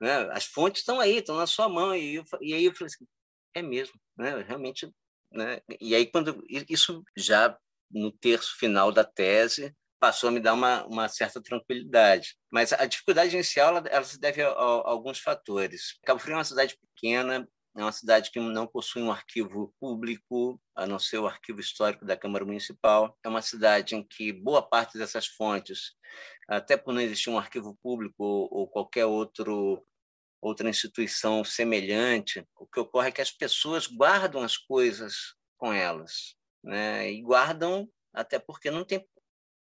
Né? 0.00 0.28
As 0.32 0.44
fontes 0.44 0.80
estão 0.80 1.00
aí, 1.00 1.18
estão 1.18 1.36
na 1.36 1.46
sua 1.46 1.68
mão. 1.68 1.94
E, 1.94 2.16
eu, 2.16 2.24
e 2.40 2.54
aí 2.54 2.64
eu 2.64 2.74
falei 2.74 2.86
assim, 2.86 3.06
é 3.54 3.62
mesmo, 3.62 3.98
né? 4.16 4.42
Realmente, 4.42 4.92
né? 5.30 5.60
E 5.80 5.94
aí 5.94 6.06
quando 6.06 6.42
isso 6.68 7.02
já 7.16 7.56
no 7.90 8.10
terço 8.10 8.56
final 8.58 8.90
da 8.90 9.04
tese 9.04 9.74
passou 10.00 10.28
a 10.28 10.32
me 10.32 10.40
dar 10.40 10.52
uma, 10.52 10.84
uma 10.86 11.08
certa 11.08 11.40
tranquilidade. 11.42 12.36
Mas 12.50 12.72
a 12.72 12.84
dificuldade 12.84 13.34
inicial 13.34 13.76
ela, 13.76 13.88
ela 13.88 14.04
se 14.04 14.20
deve 14.20 14.42
a, 14.42 14.48
a, 14.48 14.50
a 14.50 14.90
alguns 14.90 15.18
fatores. 15.18 15.98
Cabo 16.04 16.20
Frio 16.20 16.34
é 16.34 16.36
uma 16.36 16.44
cidade 16.44 16.76
pequena, 16.76 17.48
é 17.76 17.82
uma 17.82 17.92
cidade 17.92 18.30
que 18.30 18.38
não 18.38 18.66
possui 18.66 19.02
um 19.02 19.10
arquivo 19.10 19.74
público, 19.80 20.60
a 20.76 20.86
não 20.86 20.98
ser 20.98 21.18
o 21.18 21.26
arquivo 21.26 21.58
histórico 21.60 22.04
da 22.04 22.16
Câmara 22.16 22.44
Municipal. 22.44 23.18
É 23.24 23.28
uma 23.28 23.42
cidade 23.42 23.96
em 23.96 24.02
que 24.02 24.32
boa 24.32 24.62
parte 24.62 24.96
dessas 24.96 25.26
fontes, 25.26 25.92
até 26.48 26.76
por 26.76 26.94
não 26.94 27.00
existir 27.00 27.30
um 27.30 27.38
arquivo 27.38 27.76
público 27.82 28.22
ou 28.22 28.68
qualquer 28.68 29.06
outro 29.06 29.84
outra 30.40 30.68
instituição 30.68 31.42
semelhante, 31.42 32.46
o 32.58 32.66
que 32.66 32.78
ocorre 32.78 33.08
é 33.08 33.12
que 33.12 33.22
as 33.22 33.30
pessoas 33.30 33.86
guardam 33.86 34.42
as 34.42 34.58
coisas 34.58 35.34
com 35.56 35.72
elas, 35.72 36.36
né? 36.62 37.10
E 37.10 37.22
guardam 37.22 37.88
até 38.12 38.38
porque 38.38 38.70
não 38.70 38.84
tem 38.84 39.02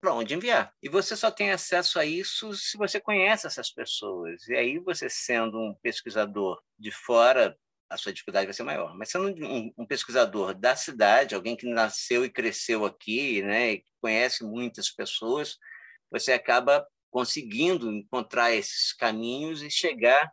para 0.02 0.14
onde 0.14 0.34
enviar. 0.36 0.74
E 0.84 0.90
você 0.90 1.16
só 1.16 1.32
tem 1.32 1.52
acesso 1.52 1.98
a 1.98 2.06
isso 2.06 2.54
se 2.54 2.78
você 2.78 3.00
conhece 3.00 3.48
essas 3.48 3.72
pessoas. 3.72 4.46
E 4.50 4.56
aí 4.56 4.78
você 4.78 5.10
sendo 5.10 5.58
um 5.58 5.74
pesquisador 5.82 6.62
de 6.78 6.92
fora 6.92 7.58
a 7.89 7.97
sua 7.97 8.12
dificuldade 8.12 8.45
vai 8.45 8.54
ser 8.54 8.63
maior. 8.63 8.95
Mas 8.95 9.10
sendo 9.10 9.28
um, 9.45 9.71
um, 9.78 9.86
pesquisador 9.86 10.54
da 10.54 10.76
cidade, 10.76 11.36
alguém 11.36 11.56
que 11.56 11.67
nasceu 11.67 12.26
e 12.26 12.30
cresceu 12.30 12.86
aqui, 12.86 13.41
né, 13.41 13.73
e 13.73 13.84
conhece 14.02 14.43
muitas 14.43 14.89
pessoas, 14.89 15.58
você 16.12 16.34
acaba 16.34 16.86
conseguindo 17.10 17.91
encontrar 17.91 18.54
esses 18.54 18.93
caminhos 18.93 19.62
e 19.62 19.71
chegar 19.71 20.32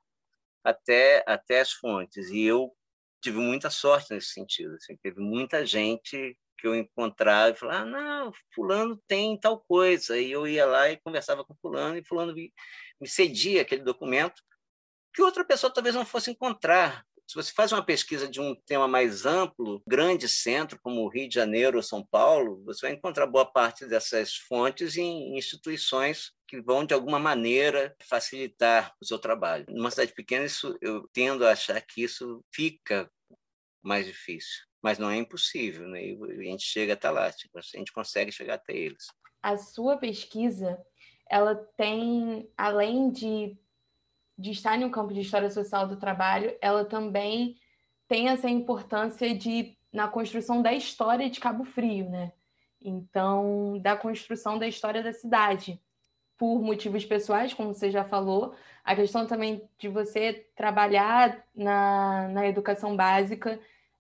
até 0.63 1.23
até 1.27 1.61
as 1.61 1.73
fontes. 1.73 2.29
E 2.31 2.43
eu 2.43 2.75
tive 3.23 3.39
muita 3.39 3.71
sorte 3.71 4.13
nesse 4.13 4.29
sentido. 4.33 4.75
Assim, 4.75 4.97
teve 4.97 5.21
muita 5.21 5.65
gente 5.65 6.37
que 6.59 6.67
eu 6.67 6.75
encontrava 6.75 7.51
e 7.51 7.59
falava, 7.59 7.81
ah, 7.81 7.85
não, 7.85 8.33
fulano 8.55 9.01
tem 9.07 9.39
tal 9.39 9.61
coisa. 9.61 10.19
E 10.19 10.31
eu 10.31 10.47
ia 10.47 10.67
lá 10.67 10.91
e 10.91 11.01
conversava 11.01 11.45
com 11.45 11.55
fulano 11.57 11.97
e 11.97 12.05
fulano 12.05 12.35
me, 12.35 12.53
me 13.01 13.09
cedia 13.09 13.63
aquele 13.63 13.83
documento 13.83 14.43
que 15.13 15.23
outra 15.23 15.45
pessoa 15.45 15.73
talvez 15.73 15.95
não 15.95 16.05
fosse 16.05 16.31
encontrar 16.31 17.05
se 17.27 17.35
você 17.35 17.53
faz 17.53 17.73
uma 17.73 17.85
pesquisa 17.85 18.29
de 18.29 18.41
um 18.41 18.55
tema 18.67 18.87
mais 18.87 19.25
amplo, 19.25 19.83
grande 19.87 20.29
centro 20.29 20.79
como 20.83 21.03
o 21.03 21.09
Rio 21.09 21.29
de 21.29 21.35
Janeiro 21.35 21.79
ou 21.79 21.83
São 21.83 22.05
Paulo, 22.05 22.63
você 22.65 22.87
vai 22.87 22.97
encontrar 22.97 23.27
boa 23.27 23.47
parte 23.51 23.87
dessas 23.87 24.35
fontes 24.37 24.97
em 24.97 25.37
instituições 25.37 26.33
que 26.47 26.61
vão, 26.61 26.85
de 26.85 26.93
alguma 26.93 27.19
maneira, 27.19 27.97
facilitar 28.09 28.95
o 29.01 29.07
seu 29.07 29.19
trabalho. 29.19 29.65
Numa 29.69 29.91
cidade 29.91 30.13
pequena, 30.13 30.45
isso, 30.45 30.77
eu 30.81 31.09
tendo 31.13 31.47
a 31.47 31.53
achar 31.53 31.81
que 31.81 32.03
isso 32.03 32.45
fica 32.55 33.11
mais 33.83 34.07
difícil. 34.07 34.63
Mas 34.83 34.99
não 34.99 35.11
é 35.11 35.17
impossível, 35.17 35.89
né? 35.89 36.05
E 36.05 36.19
a 36.23 36.53
gente 36.53 36.65
chega 36.65 36.93
até 36.93 37.09
lá, 37.09 37.33
tipo, 37.33 37.59
a 37.59 37.63
gente 37.63 37.93
consegue 37.93 38.31
chegar 38.31 38.55
até 38.55 38.77
eles. 38.77 39.07
A 39.43 39.57
sua 39.57 39.97
pesquisa, 39.97 40.79
ela 41.31 41.55
tem, 41.77 42.51
além 42.57 43.11
de 43.11 43.59
de 44.37 44.51
estar 44.51 44.79
um 44.79 44.91
campo 44.91 45.13
de 45.13 45.21
história 45.21 45.51
social 45.51 45.87
do 45.87 45.97
trabalho, 45.97 46.57
ela 46.61 46.85
também 46.85 47.57
tem 48.09 48.29
essa 48.29 48.49
importância 48.49 49.35
de 49.35 49.77
na 49.93 50.09
construção 50.09 50.61
da 50.61 50.73
história 50.73 51.31
de 51.31 51.39
Cabo 51.39 51.65
Frio, 51.65 52.11
né? 52.11 52.33
Então, 52.83 53.79
da 53.81 53.97
construção 53.97 54.59
da 54.59 54.67
história 54.67 55.03
da 55.03 55.13
cidade, 55.13 55.81
por 56.37 56.61
motivos 56.61 57.05
pessoais, 57.05 57.55
como 57.55 57.73
você 57.73 57.91
já 57.91 58.05
falou, 58.05 58.55
a 58.83 58.95
questão 58.95 59.27
também 59.27 59.63
de 59.79 59.89
você 59.89 60.47
trabalhar 60.57 61.45
na, 61.55 62.29
na 62.29 62.49
educação 62.49 62.97
básica 62.97 63.59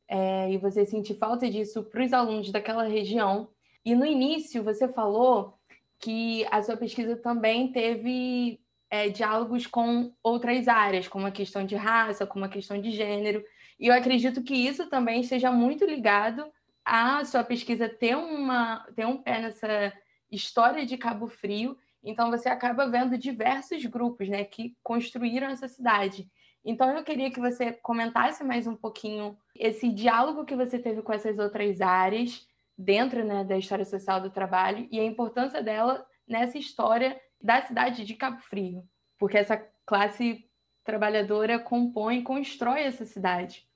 é, 0.09 0.51
e 0.51 0.59
você 0.59 0.85
sentir 0.85 1.15
falta 1.15 1.49
disso 1.49 1.85
para 1.85 2.05
os 2.05 2.13
alunos 2.13 2.51
daquela 2.51 2.85
região. 2.85 3.49
E 3.85 3.95
no 3.95 4.05
início 4.05 4.63
você 4.63 4.89
falou 4.89 5.59
que 5.99 6.47
a 6.51 6.63
sua 6.63 6.77
pesquisa 6.77 7.17
também 7.17 7.73
teve 7.73 8.61
é, 8.95 9.09
diálogos 9.09 9.67
com 9.67 10.13
outras 10.23 10.69
áreas, 10.69 11.09
como 11.09 11.27
a 11.27 11.33
questão 11.33 11.67
de 11.67 11.75
raça, 11.75 12.25
como 12.25 12.45
a 12.45 12.49
questão 12.49 12.81
de 12.81 12.93
gênero. 12.93 13.45
E 13.81 13.89
eu 13.89 13.93
acredito 13.93 14.41
que 14.41 14.55
isso 14.55 14.89
também 14.89 15.21
esteja 15.21 15.51
muito 15.51 15.85
ligado 15.85 16.47
à 16.85 17.25
sua 17.25 17.43
pesquisa 17.43 17.89
ter, 17.89 18.17
uma, 18.17 18.87
ter 18.95 19.05
um 19.05 19.17
pé 19.17 19.41
nessa 19.41 19.93
história 20.31 20.87
de 20.87 20.97
Cabo 20.97 21.27
Frio. 21.27 21.77
Então, 22.05 22.31
você 22.31 22.49
acaba 22.49 22.87
vendo 22.87 23.19
diversos 23.19 23.85
grupos 23.85 24.29
né, 24.29 24.45
que 24.45 24.77
construíram 24.81 25.49
essa 25.49 25.67
cidade. 25.67 26.31
Então, 26.65 26.89
eu 26.97 27.03
queria 27.03 27.33
que 27.33 27.41
você 27.41 27.73
comentasse 27.73 28.45
mais 28.45 28.65
um 28.69 28.77
pouquinho 28.77 29.37
esse 29.57 29.89
diálogo 29.89 30.45
que 30.45 30.55
você 30.55 30.79
teve 30.79 31.03
com 31.03 31.13
essas 31.13 31.37
outras 31.41 31.81
áreas 31.81 32.47
dentro 32.79 33.25
né, 33.25 33.43
da 33.43 33.59
história 33.59 33.85
social 33.85 34.21
do 34.21 34.31
trabalho 34.31 34.87
e 34.89 35.01
a 35.01 35.05
importância 35.05 35.61
dela 35.61 36.07
nessa 36.29 36.57
história 36.59 37.21
da 37.45 37.61
cidade 37.61 38.07
de 38.07 38.15
Cabo 38.15 38.41
Frio, 38.41 38.89
porque 39.19 39.37
essa 39.37 39.59
classe 39.85 40.49
trabalhadora 40.83 41.59
compõe 41.59 42.23
constrói 42.23 42.81
essa 42.81 43.05
cidade. 43.05 43.69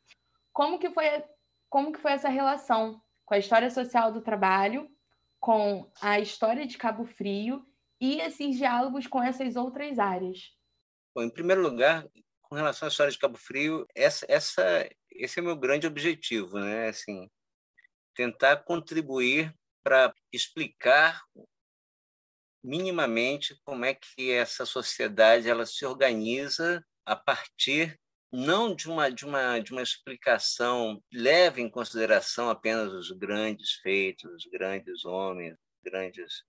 Como 0.54 0.78
que 0.78 0.88
foi, 0.88 1.04
como 1.68 1.92
que 1.92 2.00
foi 2.00 2.12
essa 2.12 2.30
relação 2.30 2.98
com 3.26 3.34
a 3.34 3.38
história 3.38 3.68
social 3.68 4.10
do 4.10 4.22
trabalho, 4.22 4.90
com 5.38 5.86
a 6.00 6.18
história 6.18 6.66
de 6.66 6.78
Cabo 6.78 7.04
Frio 7.04 7.62
e 8.00 8.18
esses 8.22 8.56
diálogos 8.56 9.06
com 9.06 9.22
essas 9.22 9.54
outras 9.54 9.98
áreas? 9.98 10.50
Bom, 11.14 11.22
em 11.22 11.30
primeiro 11.30 11.60
lugar, 11.60 12.08
com 12.40 12.54
relação 12.54 12.86
à 12.86 12.88
história 12.88 13.12
de 13.12 13.18
Cabo 13.18 13.36
Frio, 13.36 13.86
essa, 13.94 14.24
essa, 14.30 14.88
esse 15.10 15.40
é 15.40 15.42
meu 15.42 15.56
grande 15.56 15.86
objetivo, 15.86 16.58
né? 16.58 16.88
Assim, 16.88 17.30
tentar 18.14 18.64
contribuir 18.64 19.54
para 19.82 20.14
explicar 20.32 21.22
minimamente 22.68 23.58
como 23.64 23.84
é 23.86 23.94
que 23.94 24.30
essa 24.30 24.66
sociedade 24.66 25.48
ela 25.48 25.64
se 25.64 25.86
organiza 25.86 26.84
a 27.06 27.16
partir 27.16 27.98
não 28.30 28.74
de 28.74 28.90
uma 28.90 29.10
de 29.10 29.24
uma 29.24 29.58
de 29.58 29.72
uma 29.72 29.82
explicação 29.82 31.02
leve 31.10 31.62
em 31.62 31.70
consideração 31.70 32.50
apenas 32.50 32.92
os 32.92 33.10
grandes 33.10 33.72
feitos, 33.82 34.30
os 34.34 34.44
grandes 34.52 35.06
homens, 35.06 35.56
grandes 35.82 36.44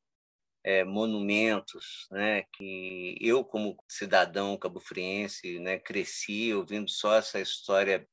é, 0.63 0.83
monumentos, 0.83 2.05
né? 2.11 2.43
Que 2.53 3.17
eu 3.21 3.45
como 3.45 3.77
cidadão 3.87 4.57
cabofriense, 4.57 5.59
né, 5.59 5.79
cresci 5.79 6.53
ouvindo 6.53 6.89
só 6.91 7.15
essa 7.15 7.39
história, 7.39 8.05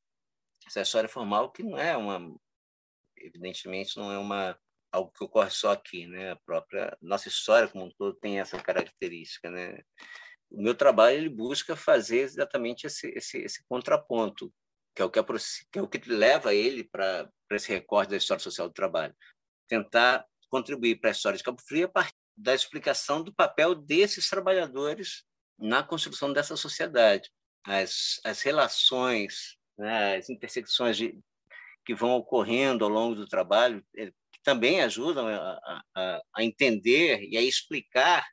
essa 0.67 0.83
história 0.83 1.09
formal 1.09 1.51
que 1.51 1.65
não 1.65 1.77
é 1.77 1.97
uma, 1.97 2.21
evidentemente 3.17 3.97
não 3.97 4.13
é 4.13 4.19
uma 4.19 4.57
algo 4.97 5.13
que 5.13 5.25
ocorre 5.25 5.51
só 5.51 5.73
aqui, 5.73 6.07
né? 6.07 6.33
A 6.33 6.37
própria 6.37 6.97
nossa 7.01 7.29
história 7.29 7.69
como 7.69 7.85
um 7.85 7.91
todo 7.91 8.15
tem 8.15 8.41
essa 8.41 8.61
característica, 8.61 9.51
né? 9.51 9.81
O 10.51 10.63
meu 10.63 10.75
trabalho 10.75 11.19
ele 11.19 11.29
busca 11.29 11.77
fazer 11.77 12.21
exatamente 12.21 12.87
esse 12.87 13.09
esse, 13.09 13.39
esse 13.39 13.65
contraponto, 13.69 14.53
que 14.95 15.03
é 15.03 15.05
o 15.05 15.11
que, 15.11 15.23
que 15.71 15.79
é 15.79 15.83
o 15.83 15.89
que 15.89 16.01
leva 16.09 16.55
ele 16.55 16.85
para 16.85 17.31
esse 17.53 17.69
recorte 17.69 18.11
da 18.11 18.17
história 18.17 18.43
social 18.43 18.69
do 18.69 18.75
trabalho, 18.75 19.15
tentar 19.69 20.25
contribuir 20.49 20.97
para 21.01 21.11
a 21.11 21.13
história 21.13 21.37
de 21.37 21.45
Cabo 21.45 21.61
Frio 21.61 21.87
a 21.87 21.91
partir 21.91 22.15
da 22.37 22.55
explicação 22.55 23.23
do 23.23 23.35
papel 23.35 23.75
desses 23.75 24.29
trabalhadores 24.29 25.25
na 25.59 25.83
construção 25.83 26.33
dessa 26.33 26.57
sociedade, 26.57 27.31
as 27.65 28.21
as 28.25 28.41
relações, 28.43 29.57
né, 29.79 30.17
as 30.17 30.31
intersecções 30.31 30.97
de, 30.97 31.19
que 31.85 31.95
vão 31.95 32.13
ocorrendo 32.17 32.85
ao 32.85 32.91
longo 32.91 33.15
do 33.15 33.29
trabalho, 33.29 33.85
também 34.47 34.81
ajudam 34.81 35.27
a, 35.27 35.83
a, 35.93 36.23
a 36.37 36.45
entender 36.45 37.21
e 37.29 37.37
a 37.37 37.43
explicar 37.43 38.25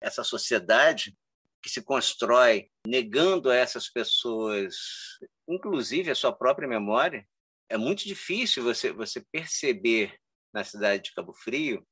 essa 0.00 0.24
sociedade 0.24 1.14
que 1.62 1.68
se 1.68 1.82
constrói 1.82 2.70
negando 2.86 3.50
a 3.50 3.54
essas 3.54 3.86
pessoas, 3.86 4.74
inclusive 5.46 6.10
a 6.10 6.14
sua 6.14 6.32
própria 6.32 6.66
memória. 6.66 7.28
É 7.68 7.76
muito 7.76 8.06
difícil 8.06 8.64
você, 8.64 8.92
você 8.92 9.22
perceber 9.30 10.18
na 10.54 10.64
cidade 10.64 11.02
de 11.02 11.12
Cabo 11.12 11.34
Frio. 11.34 11.86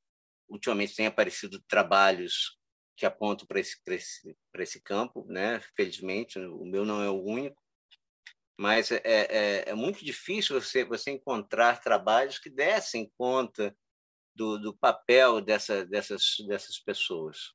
Ultimamente 0.49 0.97
tem 0.97 1.07
aparecido 1.07 1.63
trabalhos 1.69 2.59
que 2.97 3.05
apontam 3.05 3.47
para 3.47 3.61
esse, 3.61 3.77
esse, 3.89 4.35
esse 4.55 4.81
campo, 4.81 5.27
né? 5.29 5.61
Felizmente, 5.77 6.39
o 6.39 6.65
meu 6.65 6.87
não 6.87 7.03
é 7.03 7.11
o 7.11 7.23
único, 7.23 7.61
mas 8.59 8.91
é, 8.91 9.01
é, 9.05 9.71
é 9.71 9.75
muito 9.75 10.05
difícil 10.05 10.61
você, 10.61 10.85
você 10.85 11.11
encontrar 11.11 11.81
trabalhos 11.81 12.39
que 12.39 12.49
dessem 12.49 13.11
conta 13.19 13.77
do, 14.35 14.59
do 14.59 14.77
papel 14.77 15.41
dessa, 15.41 15.85
dessas, 15.85 16.37
dessas 16.47 16.79
pessoas. 16.79 17.53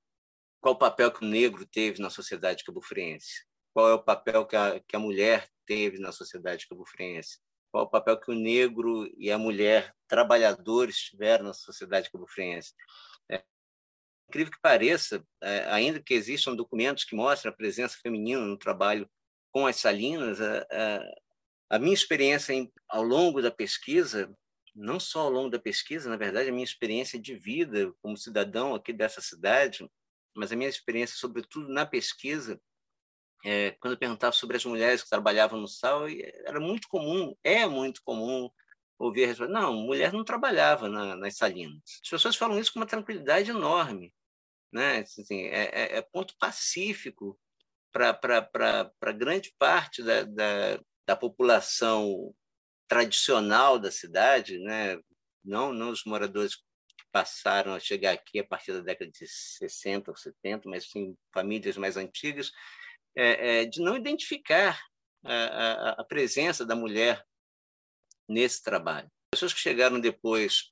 Qual 0.60 0.76
o 0.76 0.78
papel 0.78 1.12
que 1.12 1.26
o 1.26 1.28
negro 1.28 1.66
teve 1.66 2.02
na 2.02 2.10
sociedade 2.10 2.64
cabufriense? 2.64 3.46
Qual 3.74 3.90
é 3.90 3.94
o 3.94 4.04
papel 4.04 4.46
que 4.46 4.56
a, 4.56 4.80
que 4.80 4.96
a 4.96 5.00
mulher 5.00 5.50
teve 5.66 5.98
na 5.98 6.12
sociedade 6.12 6.68
cabufriense? 6.68 7.40
Qual 7.72 7.86
o 7.86 7.90
papel 7.90 8.20
que 8.20 8.30
o 8.30 8.36
negro 8.36 9.10
e 9.18 9.32
a 9.32 9.38
mulher 9.38 9.96
trabalhadores 10.08 10.98
tiveram 10.98 11.46
na 11.46 11.54
sociedade 11.54 12.12
cabufriense? 12.12 12.74
É, 13.32 13.44
incrível 14.30 14.52
que 14.52 14.62
pareça, 14.62 15.26
é, 15.42 15.66
ainda 15.72 16.02
que 16.02 16.14
existam 16.14 16.56
documentos 16.56 17.06
que 17.06 17.16
mostram 17.16 17.52
a 17.52 17.56
presença 17.56 17.98
feminina 18.02 18.42
no 18.42 18.58
trabalho 18.58 19.10
com 19.52 19.68
as 19.68 19.78
salinas, 19.78 20.40
a, 20.42 20.68
a, 20.72 21.76
a 21.76 21.80
minha 21.80 21.94
experiência 21.94 22.54
em, 22.54 22.72
ao 22.90 23.04
longo 23.04 23.42
da 23.42 23.52
pesquisa, 23.52 24.34
não 24.76 25.00
só 25.00 25.22
ao 25.22 25.30
longo 25.30 25.50
da 25.50 25.60
pesquisa, 25.60 26.10
na 26.10 26.18
verdade, 26.18 26.50
a 26.50 26.52
minha 26.52 26.64
experiência 26.64 27.20
de 27.20 27.36
vida 27.36 27.94
como 28.02 28.18
cidadão 28.18 28.74
aqui 28.74 28.94
dessa 28.94 29.22
cidade, 29.22 29.90
mas 30.36 30.52
a 30.52 30.56
minha 30.56 30.70
experiência, 30.70 31.18
sobretudo 31.18 31.68
na 31.68 31.86
pesquisa, 31.86 32.60
é, 33.44 33.72
quando 33.80 33.94
eu 33.94 34.00
perguntava 34.00 34.34
sobre 34.34 34.56
as 34.58 34.66
mulheres 34.66 35.04
que 35.04 35.10
trabalhavam 35.10 35.60
no 35.60 35.68
sal, 35.68 36.08
era 36.08 36.60
muito 36.60 36.88
comum, 36.88 37.36
é 37.44 37.66
muito 37.66 38.02
comum 38.04 38.50
ouvir 39.00 39.24
a 39.24 39.28
resposta, 39.28 39.52
não, 39.52 39.74
mulher 39.74 40.14
não 40.14 40.24
trabalhava 40.24 40.88
na, 40.88 41.16
nas 41.16 41.36
salinas. 41.36 41.82
As 42.04 42.10
pessoas 42.10 42.36
falam 42.36 42.60
isso 42.60 42.72
com 42.72 42.80
uma 42.80 42.86
tranquilidade 42.86 43.50
enorme, 43.50 44.14
né? 44.72 45.00
Assim, 45.00 45.46
é, 45.46 45.70
é, 45.74 45.98
é 45.98 46.02
ponto 46.02 46.36
pacífico 46.40 47.38
para 47.92 49.12
grande 49.14 49.54
parte 49.60 50.02
da, 50.02 50.24
da, 50.24 50.80
da, 51.06 51.16
população 51.16 52.34
tradicional 52.88 53.78
da 53.78 53.92
cidade, 53.92 54.58
né? 54.60 54.98
não, 55.44 55.74
não 55.74 55.90
os 55.90 56.04
moradores 56.06 56.56
que 56.56 56.64
passaram 57.12 57.74
a 57.74 57.80
chegar 57.80 58.14
aqui 58.14 58.40
a 58.40 58.48
partir 58.48 58.74
da 58.74 58.82
década 58.82 59.12
de 59.12 59.28
60 59.28 60.12
ou 60.12 60.18
70, 60.18 60.70
mas 60.70 60.90
sim 60.90 61.16
famílias 61.34 61.78
mais 61.78 61.98
antigas, 61.98 62.52
é, 63.16 63.62
é, 63.62 63.66
de 63.66 63.82
não 63.82 63.98
identificar 63.98 64.82
a, 65.24 65.34
a, 65.34 65.90
a, 66.02 66.04
presença 66.06 66.66
da 66.66 66.76
mulher 66.76 67.24
nesse 68.28 68.64
trabalho. 68.64 69.12
Pessoas 69.32 69.54
que 69.54 69.60
chegaram 69.60 70.00
depois, 70.00 70.72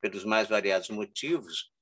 pelos 0.00 0.24
mais 0.24 0.48
variados 0.48 0.90
motivos, 0.90 1.72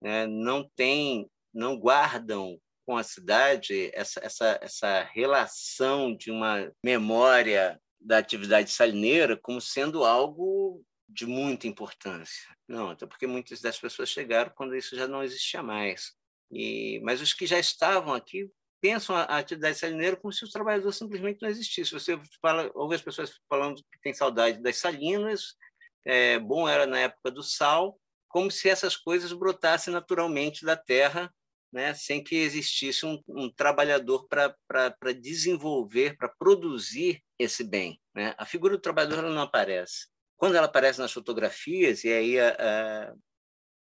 né, 0.00 0.26
não 0.26 0.68
têm, 0.70 1.28
não 1.52 1.76
guardam 1.76 2.60
com 2.86 2.96
a 2.96 3.02
cidade 3.02 3.90
essa, 3.92 4.20
essa, 4.24 4.58
essa 4.62 5.02
relação 5.12 6.16
de 6.16 6.30
uma 6.30 6.72
memória 6.82 7.78
da 8.00 8.18
atividade 8.18 8.70
salineira 8.70 9.36
como 9.36 9.60
sendo 9.60 10.04
algo 10.04 10.82
de 11.08 11.26
muita 11.26 11.66
importância. 11.66 12.56
Não, 12.68 12.90
até 12.90 13.04
porque 13.06 13.26
muitas 13.26 13.60
das 13.60 13.78
pessoas 13.78 14.08
chegaram 14.08 14.52
quando 14.54 14.76
isso 14.76 14.96
já 14.96 15.08
não 15.08 15.22
existia 15.22 15.62
mais. 15.62 16.12
E, 16.50 17.00
mas 17.02 17.20
os 17.20 17.34
que 17.34 17.46
já 17.46 17.58
estavam 17.58 18.14
aqui 18.14 18.48
pensam 18.80 19.16
a 19.16 19.38
atividade 19.38 19.78
salineira 19.78 20.16
como 20.16 20.32
se 20.32 20.44
os 20.44 20.50
trabalhadores 20.50 20.96
simplesmente 20.96 21.42
não 21.42 21.48
existissem. 21.48 21.98
Você 21.98 22.20
fala, 22.40 22.70
ouve 22.74 22.94
as 22.94 23.02
pessoas 23.02 23.32
falando 23.48 23.76
que 23.76 24.00
tem 24.00 24.14
saudade 24.14 24.62
das 24.62 24.76
salinas, 24.76 25.56
é, 26.04 26.38
bom 26.38 26.68
era 26.68 26.86
na 26.86 27.00
época 27.00 27.32
do 27.32 27.42
sal, 27.42 27.98
como 28.28 28.50
se 28.50 28.68
essas 28.68 28.96
coisas 28.96 29.32
brotassem 29.32 29.92
naturalmente 29.92 30.64
da 30.64 30.76
terra 30.76 31.32
né, 31.72 31.94
sem 31.94 32.22
que 32.22 32.36
existisse 32.36 33.04
um, 33.04 33.22
um 33.28 33.50
trabalhador 33.50 34.26
para 34.28 35.12
desenvolver, 35.12 36.16
para 36.16 36.28
produzir 36.28 37.22
esse 37.38 37.64
bem. 37.64 38.00
Né? 38.14 38.34
A 38.38 38.44
figura 38.44 38.76
do 38.76 38.80
trabalhador 38.80 39.22
não 39.22 39.42
aparece. 39.42 40.08
Quando 40.36 40.54
ela 40.54 40.66
aparece 40.66 40.98
nas 40.98 41.12
fotografias, 41.12 42.04
e 42.04 42.12
aí 42.12 42.40
a, 42.40 42.48
a, 42.48 43.14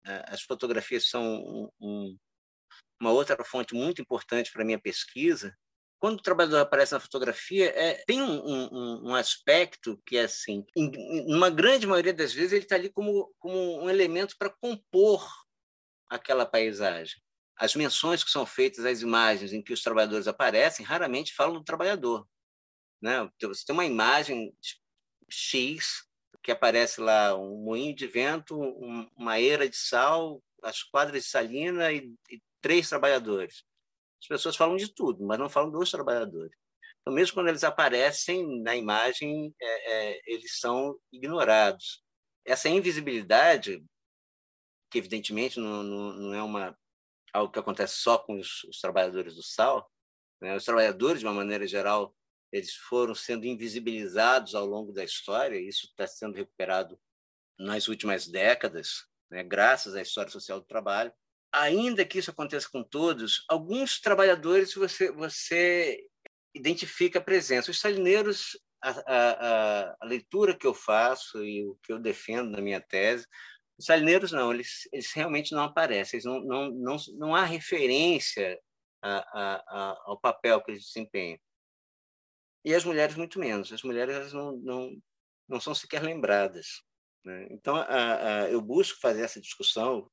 a, 0.05 0.33
as 0.33 0.41
fotografias 0.41 1.09
são 1.09 1.23
um, 1.23 1.69
um, 1.79 2.17
uma 2.99 3.11
outra 3.11 3.43
fonte 3.43 3.73
muito 3.73 4.01
importante 4.01 4.51
para 4.51 4.61
a 4.61 4.65
minha 4.65 4.79
pesquisa, 4.79 5.55
quando 5.99 6.19
o 6.19 6.23
trabalhador 6.23 6.59
aparece 6.59 6.93
na 6.93 6.99
fotografia, 6.99 7.71
é, 7.75 8.03
tem 8.05 8.21
um, 8.21 8.39
um, 8.45 9.09
um, 9.09 9.15
aspecto 9.15 9.99
que 10.05 10.15
é 10.15 10.25
assim, 10.25 10.63
em, 10.75 10.91
em 10.91 11.35
uma 11.35 11.49
grande 11.49 11.87
maioria 11.87 12.13
das 12.13 12.31
vezes 12.31 12.53
ele 12.53 12.63
está 12.63 12.75
ali 12.75 12.87
como, 12.91 13.33
como 13.39 13.83
um 13.83 13.89
elemento 13.89 14.35
para 14.37 14.53
compor 14.61 15.27
aquela 16.07 16.45
paisagem 16.45 17.19
as 17.57 17.75
menções 17.75 18.23
que 18.23 18.29
são 18.29 18.45
feitas 18.45 18.85
às 18.85 19.01
imagens 19.01 19.51
em 19.51 19.61
que 19.61 19.73
os 19.73 19.81
trabalhadores 19.81 20.27
aparecem 20.27 20.85
raramente 20.85 21.33
falam 21.33 21.53
do 21.55 21.63
trabalhador. 21.63 22.27
Né? 23.01 23.29
Então, 23.35 23.53
você 23.53 23.65
tem 23.65 23.73
uma 23.73 23.85
imagem 23.85 24.55
X 25.29 26.05
que 26.43 26.51
aparece 26.51 27.01
lá 27.01 27.35
um 27.35 27.57
moinho 27.57 27.95
de 27.95 28.07
vento, 28.07 28.57
uma 29.15 29.39
eira 29.39 29.67
de 29.67 29.75
sal, 29.75 30.41
as 30.63 30.83
quadras 30.83 31.23
de 31.23 31.29
salina 31.29 31.91
e, 31.91 32.13
e 32.29 32.41
três 32.61 32.87
trabalhadores. 32.87 33.63
As 34.21 34.27
pessoas 34.27 34.55
falam 34.55 34.77
de 34.77 34.93
tudo, 34.93 35.25
mas 35.25 35.37
não 35.37 35.49
falam 35.49 35.71
dos 35.71 35.91
trabalhadores. 35.91 36.55
Então, 37.01 37.13
mesmo 37.13 37.33
quando 37.33 37.49
eles 37.49 37.63
aparecem 37.63 38.61
na 38.61 38.75
imagem, 38.75 39.53
é, 39.61 39.93
é, 39.93 40.21
eles 40.25 40.59
são 40.59 40.97
ignorados. 41.11 42.03
Essa 42.45 42.69
invisibilidade, 42.69 43.83
que 44.89 44.97
evidentemente 44.97 45.59
não, 45.59 45.83
não, 45.83 46.13
não 46.13 46.33
é 46.33 46.41
uma 46.41 46.77
algo 47.37 47.51
que 47.51 47.59
acontece 47.59 47.95
só 47.97 48.17
com 48.17 48.39
os, 48.39 48.63
os 48.65 48.79
trabalhadores 48.79 49.35
do 49.35 49.43
sal. 49.43 49.89
Né? 50.41 50.55
Os 50.55 50.65
trabalhadores, 50.65 51.19
de 51.19 51.25
uma 51.25 51.33
maneira 51.33 51.67
geral, 51.67 52.15
eles 52.51 52.73
foram 52.73 53.13
sendo 53.13 53.45
invisibilizados 53.45 54.55
ao 54.55 54.65
longo 54.65 54.91
da 54.91 55.03
história. 55.03 55.59
Isso 55.59 55.87
está 55.87 56.07
sendo 56.07 56.35
recuperado 56.35 56.99
nas 57.59 57.87
últimas 57.87 58.27
décadas, 58.27 59.05
né? 59.29 59.43
graças 59.43 59.95
à 59.95 60.01
história 60.01 60.31
social 60.31 60.59
do 60.59 60.65
trabalho. 60.65 61.11
Ainda 61.51 62.05
que 62.05 62.19
isso 62.19 62.31
aconteça 62.31 62.69
com 62.69 62.83
todos, 62.83 63.43
alguns 63.47 63.99
trabalhadores 63.99 64.73
você 64.73 65.11
você 65.11 65.97
identifica 66.53 67.19
a 67.19 67.21
presença. 67.21 67.71
Os 67.71 67.79
salineiros, 67.79 68.59
a, 68.81 68.89
a, 68.89 69.97
a 70.01 70.05
leitura 70.05 70.55
que 70.55 70.67
eu 70.67 70.73
faço 70.73 71.43
e 71.43 71.65
o 71.65 71.75
que 71.83 71.93
eu 71.93 71.99
defendo 71.99 72.51
na 72.51 72.61
minha 72.61 72.81
tese, 72.81 73.25
os 73.77 73.85
salineiros 73.85 74.31
não, 74.31 74.51
eles, 74.51 74.87
eles 74.91 75.11
realmente 75.13 75.53
não 75.53 75.63
aparecem, 75.63 76.19
não, 76.23 76.41
não, 76.41 76.71
não, 76.71 76.97
não 77.17 77.35
há 77.35 77.43
referência 77.43 78.59
a, 79.01 79.17
a, 79.17 79.55
a, 79.67 80.01
ao 80.05 80.19
papel 80.19 80.61
que 80.61 80.71
eles 80.71 80.85
desempenham. 80.85 81.39
E 82.65 82.73
as 82.73 82.83
mulheres 82.83 83.15
muito 83.15 83.39
menos, 83.39 83.71
as 83.71 83.83
mulheres 83.83 84.33
não, 84.33 84.57
não, 84.57 85.01
não 85.47 85.61
são 85.61 85.73
sequer 85.73 86.01
lembradas. 86.01 86.83
Né? 87.23 87.47
Então, 87.51 87.77
eu 88.49 88.61
busco 88.61 88.99
fazer 88.99 89.21
essa 89.21 89.39
discussão 89.39 90.09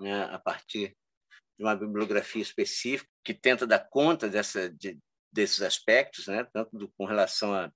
né, 0.00 0.24
a 0.24 0.38
partir 0.38 0.96
de 1.58 1.64
uma 1.64 1.76
bibliografia 1.76 2.40
específica 2.40 3.10
que 3.24 3.34
tenta 3.34 3.66
dar 3.66 3.80
conta 3.90 4.28
dessa, 4.28 4.70
de, 4.70 4.98
desses 5.30 5.60
aspectos, 5.60 6.26
né, 6.26 6.44
tanto 6.52 6.76
do, 6.76 6.88
com 6.92 7.04
relação 7.04 7.52
à 7.52 7.70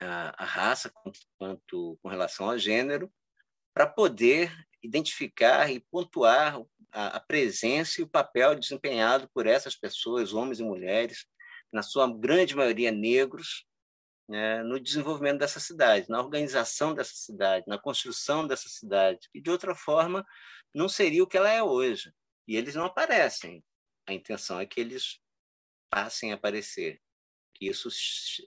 a, 0.00 0.42
a, 0.42 0.44
raça 0.44 0.90
quanto, 0.90 1.18
quanto 1.38 1.98
com 2.02 2.08
relação 2.08 2.50
ao 2.50 2.58
gênero, 2.58 3.12
para 3.74 3.86
poder 3.86 4.54
identificar 4.82 5.70
e 5.70 5.80
pontuar 5.80 6.62
a, 6.92 7.16
a, 7.16 7.20
presença 7.20 8.00
e 8.00 8.04
o 8.04 8.08
papel 8.08 8.54
desempenhado 8.54 9.28
por 9.34 9.46
essas 9.46 9.74
pessoas, 9.74 10.32
homens 10.32 10.60
e 10.60 10.62
mulheres, 10.62 11.26
na 11.72 11.82
sua 11.82 12.06
grande 12.06 12.54
maioria 12.54 12.92
negros, 12.92 13.66
né, 14.28 14.62
no 14.62 14.78
desenvolvimento 14.78 15.40
dessa 15.40 15.58
cidade, 15.58 16.08
na 16.08 16.20
organização 16.20 16.94
dessa 16.94 17.14
cidade, 17.14 17.64
na 17.66 17.78
construção 17.78 18.46
dessa 18.46 18.68
cidade. 18.68 19.28
E, 19.34 19.40
de 19.40 19.50
outra 19.50 19.74
forma, 19.74 20.24
não 20.72 20.88
seria 20.88 21.22
o 21.22 21.26
que 21.26 21.36
ela 21.36 21.50
é 21.50 21.62
hoje. 21.62 22.12
E 22.46 22.56
eles 22.56 22.74
não 22.74 22.84
aparecem. 22.84 23.62
A 24.06 24.12
intenção 24.12 24.60
é 24.60 24.66
que 24.66 24.80
eles 24.80 25.18
passem 25.90 26.32
a 26.32 26.36
aparecer, 26.36 27.00
que 27.54 27.66
isso 27.68 27.88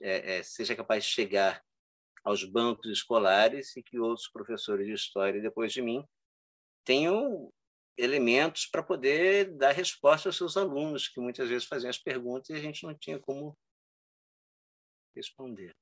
é, 0.02 0.38
é, 0.38 0.42
seja 0.42 0.74
capaz 0.74 1.04
de 1.04 1.10
chegar 1.10 1.62
aos 2.24 2.44
bancos 2.44 2.90
escolares 2.90 3.76
e 3.76 3.82
que 3.82 3.98
outros 3.98 4.28
professores 4.28 4.86
de 4.86 4.92
história 4.92 5.40
depois 5.40 5.72
de 5.72 5.82
mim 5.82 6.04
tenham 6.84 7.52
elementos 7.96 8.66
para 8.66 8.82
poder 8.82 9.56
dar 9.56 9.72
resposta 9.72 10.28
aos 10.28 10.36
seus 10.36 10.56
alunos, 10.56 11.08
que 11.08 11.20
muitas 11.20 11.48
vezes 11.48 11.66
faziam 11.66 11.90
as 11.90 11.98
perguntas 11.98 12.48
e 12.50 12.52
a 12.54 12.60
gente 12.60 12.84
não 12.84 12.94
tinha 12.94 13.18
como 13.18 13.56
responder. 15.14 15.74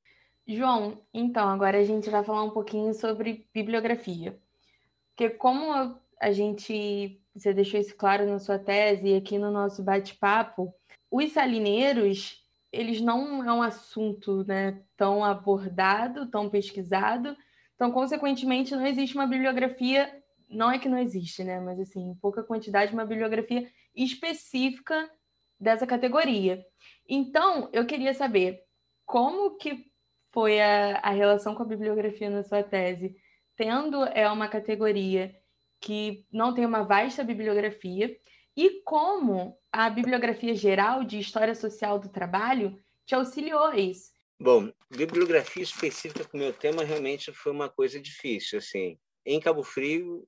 João, 0.48 1.04
então, 1.12 1.48
agora 1.48 1.78
a 1.78 1.84
gente 1.84 2.08
vai 2.08 2.24
falar 2.24 2.44
um 2.44 2.50
pouquinho 2.50 2.94
sobre 2.94 3.48
bibliografia. 3.52 4.40
Porque 5.10 5.30
como 5.30 6.00
a 6.20 6.32
gente, 6.32 7.20
você 7.34 7.52
deixou 7.52 7.80
isso 7.80 7.96
claro 7.96 8.26
na 8.26 8.38
sua 8.38 8.58
tese 8.58 9.08
e 9.08 9.16
aqui 9.16 9.38
no 9.38 9.50
nosso 9.50 9.82
bate-papo, 9.82 10.72
os 11.10 11.32
salineiros 11.32 12.45
eles 12.72 13.00
não 13.00 13.44
é 13.44 13.52
um 13.52 13.62
assunto 13.62 14.44
né, 14.44 14.82
tão 14.96 15.24
abordado, 15.24 16.30
tão 16.30 16.48
pesquisado. 16.48 17.36
Então, 17.74 17.90
consequentemente, 17.92 18.74
não 18.74 18.86
existe 18.86 19.14
uma 19.14 19.26
bibliografia 19.26 20.10
não 20.48 20.70
é 20.70 20.78
que 20.78 20.88
não 20.88 20.98
existe, 20.98 21.42
né? 21.44 21.60
Mas 21.60 21.78
assim, 21.80 22.14
pouca 22.20 22.42
quantidade, 22.42 22.92
uma 22.92 23.04
bibliografia 23.04 23.68
específica 23.94 25.10
dessa 25.58 25.86
categoria. 25.86 26.64
Então, 27.08 27.68
eu 27.72 27.86
queria 27.86 28.14
saber 28.14 28.60
como 29.04 29.56
que 29.56 29.86
foi 30.32 30.60
a, 30.60 30.98
a 30.98 31.10
relação 31.10 31.54
com 31.54 31.62
a 31.62 31.66
bibliografia 31.66 32.28
na 32.28 32.42
sua 32.42 32.62
tese, 32.62 33.16
tendo 33.56 34.04
é 34.04 34.30
uma 34.30 34.48
categoria 34.48 35.34
que 35.80 36.26
não 36.32 36.52
tem 36.54 36.66
uma 36.66 36.82
vasta 36.82 37.24
bibliografia, 37.24 38.14
e 38.56 38.80
como 38.82 39.58
a 39.70 39.90
bibliografia 39.90 40.54
geral 40.54 41.04
de 41.04 41.18
História 41.18 41.54
Social 41.54 41.98
do 41.98 42.08
Trabalho 42.08 42.82
te 43.04 43.14
auxiliou 43.14 43.64
a 43.64 43.76
isso. 43.76 44.12
Bom, 44.40 44.72
bibliografia 44.90 45.62
específica 45.62 46.24
para 46.24 46.36
o 46.36 46.38
meu 46.38 46.52
tema 46.52 46.82
realmente 46.82 47.32
foi 47.32 47.52
uma 47.52 47.68
coisa 47.68 48.00
difícil. 48.00 48.58
Assim, 48.58 48.98
em 49.24 49.38
Cabo 49.38 49.62
Frio 49.62 50.26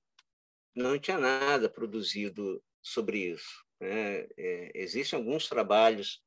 não 0.74 0.98
tinha 0.98 1.18
nada 1.18 1.68
produzido 1.68 2.62
sobre 2.82 3.32
isso. 3.32 3.64
Né? 3.80 4.26
É, 4.36 4.72
existem 4.74 5.18
alguns 5.18 5.48
trabalhos 5.48 6.22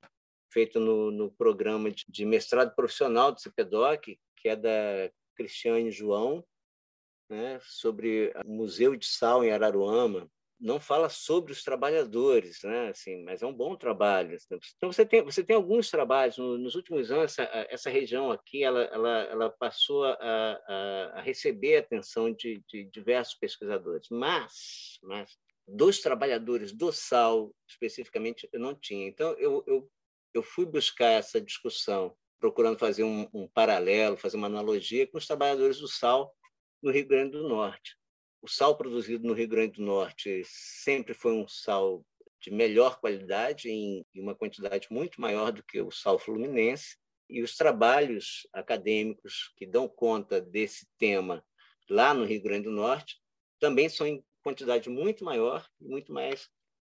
feito 0.53 0.79
no, 0.79 1.11
no 1.11 1.31
programa 1.33 1.91
de, 1.91 2.05
de, 2.09 2.25
mestrado 2.27 2.75
profissional 2.75 3.33
do 3.33 3.41
CPDOC, 3.41 4.19
que 4.37 4.49
é 4.49 4.57
da 4.57 5.11
Cristiane 5.35 5.91
João, 5.91 6.45
né, 7.31 7.59
sobre 7.63 8.33
o 8.45 8.51
Museu 8.51 8.97
de 8.97 9.07
Sal 9.07 9.45
em 9.45 9.53
Araruama. 9.53 10.31
Não 10.61 10.79
fala 10.79 11.09
sobre 11.09 11.53
os 11.53 11.63
trabalhadores, 11.63 12.63
né, 12.63 12.91
assim, 12.91 13.23
mas 13.25 13.43
é 13.43 13.47
um 13.47 13.53
bom 13.53 13.75
trabalho. 13.77 14.37
Então 14.77 14.93
você 14.93 15.07
tem 15.07 15.23
você 15.23 15.43
tem 15.43 15.57
alguns 15.57 15.91
trabalhos 15.91 16.37
nos 16.37 16.75
últimos 16.75 17.11
anos 17.11 17.39
essa, 17.39 17.43
essa 17.71 17.91
região 17.91 18.31
aqui 18.31 18.63
ela 18.63 18.83
ela, 18.83 19.23
ela 19.23 19.51
passou 19.51 20.05
a, 20.05 20.13
a, 20.13 21.13
a 21.15 21.21
receber 21.23 21.77
a 21.77 21.81
atenção 21.81 22.33
de, 22.33 22.63
de 22.69 22.85
diversos 22.85 23.35
pesquisadores, 23.35 24.09
mas 24.11 24.99
mas 25.03 25.31
dos 25.67 26.01
trabalhadores 26.01 26.73
do 26.73 26.93
sal 26.93 27.55
especificamente 27.67 28.49
eu 28.53 28.61
não 28.61 28.75
tinha. 28.75 29.09
Então 29.09 29.33
eu, 29.39 29.65
eu 29.67 29.91
eu 30.33 30.43
fui 30.43 30.65
buscar 30.65 31.11
essa 31.11 31.41
discussão, 31.41 32.15
procurando 32.39 32.79
fazer 32.79 33.05
um, 33.05 33.29
um 33.35 33.49
paralelo, 33.49 34.17
fazer 34.17 34.37
uma 34.37 34.47
analogia 34.47 35.07
com 35.07 35.19
os 35.19 35.27
trabalhadores 35.27 35.79
do 35.79 35.89
sal 35.89 36.35
no 36.83 36.91
Rio 36.91 37.07
Grande 37.07 37.33
do 37.33 37.49
Norte. 37.49 38.00
O 38.43 38.49
sal 38.49 38.77
produzido 38.77 39.27
no 39.27 39.35
Rio 39.35 39.49
Grande 39.49 39.75
do 39.75 39.83
Norte 39.83 40.43
sempre 40.45 41.13
foi 41.13 41.33
um 41.33 41.47
sal 41.47 42.05
de 42.41 42.51
melhor 42.51 42.99
qualidade, 42.99 43.69
em 43.69 44.05
uma 44.15 44.35
quantidade 44.35 44.89
muito 44.91 45.21
maior 45.21 45.53
do 45.53 45.63
que 45.63 45.81
o 45.81 45.91
sal 45.91 46.19
fluminense, 46.19 46.97
e 47.29 47.43
os 47.43 47.57
trabalhos 47.57 48.49
acadêmicos 48.53 49.53
que 49.57 49.67
dão 49.67 49.87
conta 49.87 50.41
desse 50.41 50.89
tema 50.99 51.45
lá 51.89 52.15
no 52.15 52.25
Rio 52.25 52.43
Grande 52.43 52.65
do 52.65 52.73
Norte 52.73 53.21
também 53.59 53.89
são 53.89 54.07
em 54.07 54.25
quantidade 54.43 54.89
muito 54.89 55.25
maior 55.25 55.69
e 55.81 55.85
muito 55.87 56.13
mais 56.13 56.49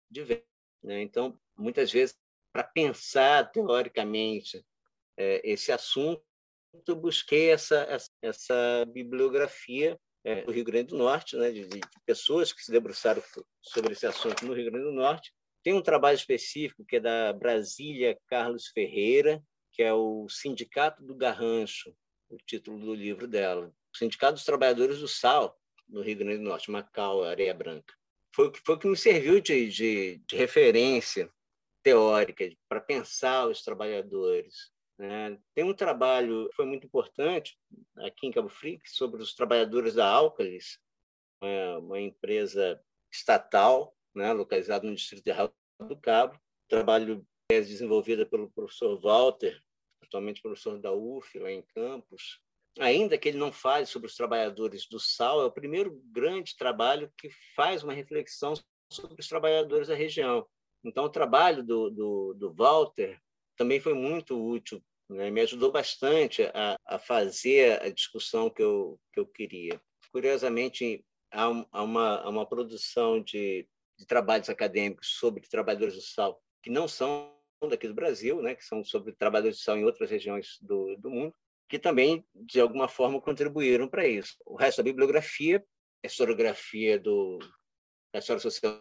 diversa. 0.09 0.45
Né? 0.83 1.01
Então, 1.01 1.37
muitas 1.57 1.91
vezes 1.91 2.15
para 2.53 2.63
pensar 2.63 3.51
teoricamente 3.51 4.63
é, 5.17 5.41
esse 5.43 5.71
assunto, 5.71 6.23
busquei 6.95 7.49
essa, 7.49 7.81
essa, 7.83 8.09
essa 8.21 8.85
bibliografia 8.87 9.99
é, 10.23 10.41
do 10.41 10.51
Rio 10.51 10.63
Grande 10.63 10.89
do 10.89 10.97
Norte, 10.97 11.35
né, 11.35 11.51
de, 11.51 11.65
de, 11.67 11.79
pessoas 12.05 12.51
que 12.51 12.63
se 12.63 12.71
debruçaram 12.71 13.21
sobre 13.61 13.93
esse 13.93 14.05
assunto 14.05 14.45
no 14.45 14.53
Rio 14.53 14.71
Grande 14.71 14.85
do 14.85 14.91
Norte. 14.91 15.33
Tem 15.63 15.73
um 15.73 15.81
trabalho 15.81 16.15
específico 16.15 16.85
que 16.85 16.97
é 16.97 16.99
da 16.99 17.33
Brasília 17.33 18.17
Carlos 18.27 18.67
Ferreira, 18.67 19.43
que 19.71 19.83
é 19.83 19.93
o 19.93 20.27
Sindicato 20.29 21.03
do 21.03 21.15
Garrancho, 21.15 21.93
o 22.29 22.37
título 22.37 22.79
do 22.79 22.93
livro 22.93 23.27
dela. 23.27 23.73
O 23.93 23.97
Sindicato 23.97 24.33
dos 24.33 24.45
Trabalhadores 24.45 24.99
do 24.99 25.07
Sal, 25.07 25.57
no 25.87 26.01
Rio 26.01 26.17
Grande 26.17 26.37
do 26.37 26.43
Norte, 26.43 26.71
Macau, 26.71 27.23
Areia 27.23 27.53
Branca. 27.53 27.93
Foi 28.33 28.47
o 28.47 28.51
que, 28.51 28.59
foi 28.63 28.77
que 28.77 28.87
me 28.87 28.95
serviu 28.95 29.41
de, 29.41 29.69
de, 29.69 30.17
de 30.27 30.35
referência 30.35 31.29
teórica 31.83 32.49
para 32.67 32.79
pensar 32.79 33.47
os 33.47 33.61
trabalhadores. 33.63 34.71
Né? 34.99 35.39
Tem 35.55 35.63
um 35.63 35.73
trabalho 35.73 36.49
que 36.49 36.55
foi 36.57 36.65
muito 36.65 36.85
importante 36.85 37.57
aqui 37.99 38.27
em 38.27 38.31
Cabo 38.31 38.49
Frio 38.49 38.81
sobre 38.85 39.21
os 39.21 39.33
trabalhadores 39.33 39.93
da 39.93 40.05
Alcalis, 40.05 40.77
uma 41.81 42.01
empresa 42.01 42.83
estatal 43.09 43.95
né, 44.13 44.33
localizada 44.33 44.85
no 44.85 44.93
distrito 44.93 45.23
de 45.23 45.31
Arraial 45.31 45.53
do 45.79 45.95
Cabo. 45.95 46.37
Trabalho 46.67 47.25
desenvolvido 47.49 48.27
pelo 48.27 48.51
professor 48.51 48.99
Walter, 48.99 49.63
atualmente 50.03 50.41
professor 50.41 50.77
da 50.77 50.91
UF, 50.91 51.39
lá 51.39 51.49
em 51.49 51.61
Campos. 51.61 52.41
Ainda 52.77 53.17
que 53.17 53.29
ele 53.29 53.37
não 53.37 53.53
fale 53.53 53.85
sobre 53.85 54.07
os 54.07 54.15
trabalhadores 54.15 54.85
do 54.85 54.99
sal, 54.99 55.41
é 55.41 55.45
o 55.45 55.51
primeiro 55.51 55.99
grande 56.11 56.57
trabalho 56.57 57.11
que 57.17 57.29
faz 57.55 57.83
uma 57.83 57.93
reflexão 57.93 58.53
sobre 58.91 59.21
os 59.21 59.27
trabalhadores 59.27 59.87
da 59.87 59.95
região. 59.95 60.45
Então, 60.83 61.05
o 61.05 61.09
trabalho 61.09 61.63
do, 61.63 61.89
do, 61.89 62.33
do 62.33 62.53
Walter 62.53 63.19
também 63.57 63.79
foi 63.79 63.93
muito 63.93 64.39
útil, 64.41 64.81
né? 65.09 65.29
me 65.29 65.41
ajudou 65.41 65.71
bastante 65.71 66.43
a, 66.53 66.77
a 66.85 66.99
fazer 66.99 67.81
a 67.81 67.89
discussão 67.89 68.49
que 68.49 68.61
eu, 68.61 68.99
que 69.11 69.19
eu 69.19 69.25
queria. 69.25 69.81
Curiosamente, 70.11 71.03
há, 71.31 71.45
há 71.71 71.83
uma, 71.83 72.21
há 72.21 72.29
uma 72.29 72.45
produção 72.45 73.21
de, 73.21 73.67
de 73.97 74.05
trabalhos 74.05 74.49
acadêmicos 74.49 75.15
sobre 75.17 75.47
trabalhadores 75.47 75.95
do 75.95 76.01
sal 76.01 76.41
que 76.61 76.69
não 76.69 76.87
são 76.87 77.33
daqui 77.69 77.87
do 77.87 77.93
Brasil, 77.93 78.41
né, 78.41 78.55
que 78.55 78.63
são 78.63 78.83
sobre 78.83 79.13
trabalhadores 79.13 79.57
do 79.57 79.63
sal 79.63 79.77
em 79.77 79.83
outras 79.83 80.09
regiões 80.09 80.57
do, 80.61 80.95
do 80.97 81.09
mundo, 81.09 81.33
que 81.67 81.77
também, 81.77 82.25
de 82.33 82.59
alguma 82.59 82.87
forma, 82.87 83.21
contribuíram 83.21 83.87
para 83.87 84.07
isso. 84.07 84.35
O 84.45 84.55
resto 84.55 84.77
da 84.77 84.83
bibliografia 84.83 85.63
é 86.03 86.07
historiografia 86.07 86.97
do, 86.97 87.37
da 88.13 88.19
história 88.19 88.41
social 88.41 88.79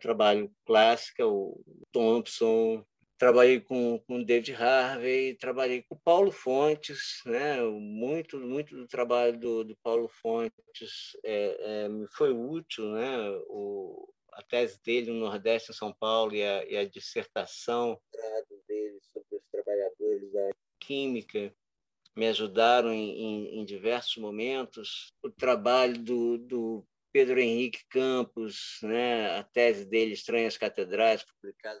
trabalho 0.00 0.50
clássica, 0.66 1.26
o 1.26 1.62
Thompson, 1.92 2.84
trabalhei 3.18 3.60
com 3.60 3.98
com 4.06 4.22
David 4.22 4.54
Harvey, 4.54 5.34
trabalhei 5.34 5.82
com 5.82 5.96
Paulo 5.96 6.30
Fontes, 6.30 7.20
né? 7.26 7.62
Muito 7.62 8.38
muito 8.38 8.76
do 8.76 8.86
trabalho 8.86 9.38
do, 9.38 9.64
do 9.64 9.76
Paulo 9.76 10.08
Fontes 10.08 11.16
é, 11.24 11.56
é, 11.60 11.88
foi 12.12 12.32
útil, 12.32 12.90
né? 12.92 13.30
O, 13.48 14.08
a 14.32 14.42
tese 14.42 14.80
dele 14.82 15.10
no 15.10 15.20
Nordeste 15.20 15.70
em 15.70 15.74
São 15.74 15.92
Paulo 15.92 16.34
e 16.34 16.42
a, 16.42 16.64
e 16.64 16.76
a 16.76 16.84
dissertação 16.84 18.00
dele 18.66 18.98
sobre 19.12 19.36
os 19.36 19.44
trabalhadores 19.50 20.32
da 20.32 20.50
química 20.80 21.54
me 22.16 22.26
ajudaram 22.28 22.92
em, 22.92 23.10
em, 23.10 23.60
em 23.60 23.64
diversos 23.64 24.16
momentos. 24.16 25.12
O 25.22 25.30
trabalho 25.30 25.98
do, 25.98 26.38
do 26.38 26.86
Pedro 27.12 27.40
Henrique 27.40 27.84
Campos, 27.88 28.78
né, 28.82 29.38
a 29.38 29.42
tese 29.42 29.84
dele, 29.84 30.12
Estranhas 30.12 30.56
Catedrais, 30.56 31.24
publicada 31.24 31.80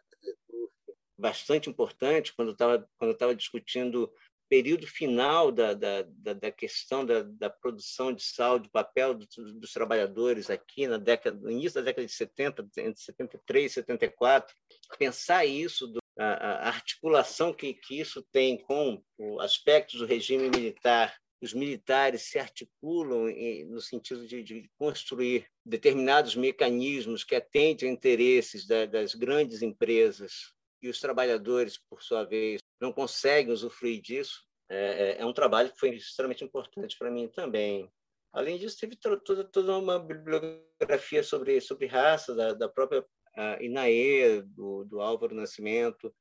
bastante 1.16 1.70
importante 1.70 2.34
quando 2.34 2.52
estava 2.52 2.88
quando 2.98 3.12
estava 3.12 3.34
discutindo 3.34 4.12
período 4.48 4.86
final 4.86 5.50
da, 5.50 5.74
da, 5.74 6.02
da 6.34 6.50
questão 6.52 7.04
da, 7.04 7.22
da, 7.22 7.50
produção 7.50 8.12
de 8.12 8.22
sal, 8.22 8.58
do 8.58 8.70
papel 8.70 9.14
dos, 9.14 9.28
dos, 9.54 9.72
trabalhadores 9.72 10.50
aqui 10.50 10.86
na 10.86 10.98
década, 10.98 11.36
no 11.40 11.50
início 11.50 11.80
da 11.80 11.86
década 11.86 12.06
de 12.06 12.12
70, 12.12 12.62
entre 12.78 13.02
73 13.02 13.72
e 13.72 13.74
74, 13.74 14.54
pensar 14.98 15.44
isso, 15.44 15.86
do, 15.86 15.98
a, 16.18 16.24
a, 16.24 16.68
articulação 16.68 17.52
que, 17.52 17.74
que 17.74 17.98
isso 17.98 18.22
tem 18.30 18.58
com 18.58 19.02
aspectos 19.40 19.98
do 19.98 20.06
regime 20.06 20.48
militar, 20.50 21.16
os 21.42 21.52
militares 21.52 22.22
se 22.22 22.38
articulam 22.38 23.26
no 23.66 23.80
sentido 23.80 24.26
de, 24.26 24.42
de 24.42 24.70
construir 24.78 25.46
determinados 25.64 26.36
mecanismos 26.36 27.24
que 27.24 27.34
atendem 27.34 27.90
a 27.90 27.92
interesses 27.92 28.66
da, 28.66 28.86
das 28.86 29.14
grandes 29.14 29.62
empresas 29.62 30.53
e 30.84 30.88
os 30.88 31.00
trabalhadores, 31.00 31.78
por 31.78 32.02
sua 32.02 32.24
vez, 32.24 32.60
não 32.78 32.92
conseguem 32.92 33.52
usufruir 33.52 34.02
disso, 34.02 34.44
é, 34.68 35.16
é, 35.16 35.22
é 35.22 35.26
um 35.26 35.32
trabalho 35.32 35.72
que 35.72 35.78
foi 35.78 35.90
extremamente 35.90 36.44
importante 36.44 36.98
para 36.98 37.10
mim 37.10 37.26
também. 37.26 37.90
Além 38.32 38.58
disso, 38.58 38.78
teve 38.78 38.96
toda, 38.96 39.44
toda 39.44 39.78
uma 39.78 39.98
bibliografia 39.98 41.22
sobre, 41.22 41.60
sobre 41.60 41.86
raça, 41.86 42.34
da, 42.34 42.52
da 42.52 42.68
própria 42.68 43.00
uh, 43.00 43.62
Inaê, 43.62 44.42
do, 44.42 44.84
do 44.84 45.00
Álvaro 45.00 45.34
Nascimento, 45.34 46.12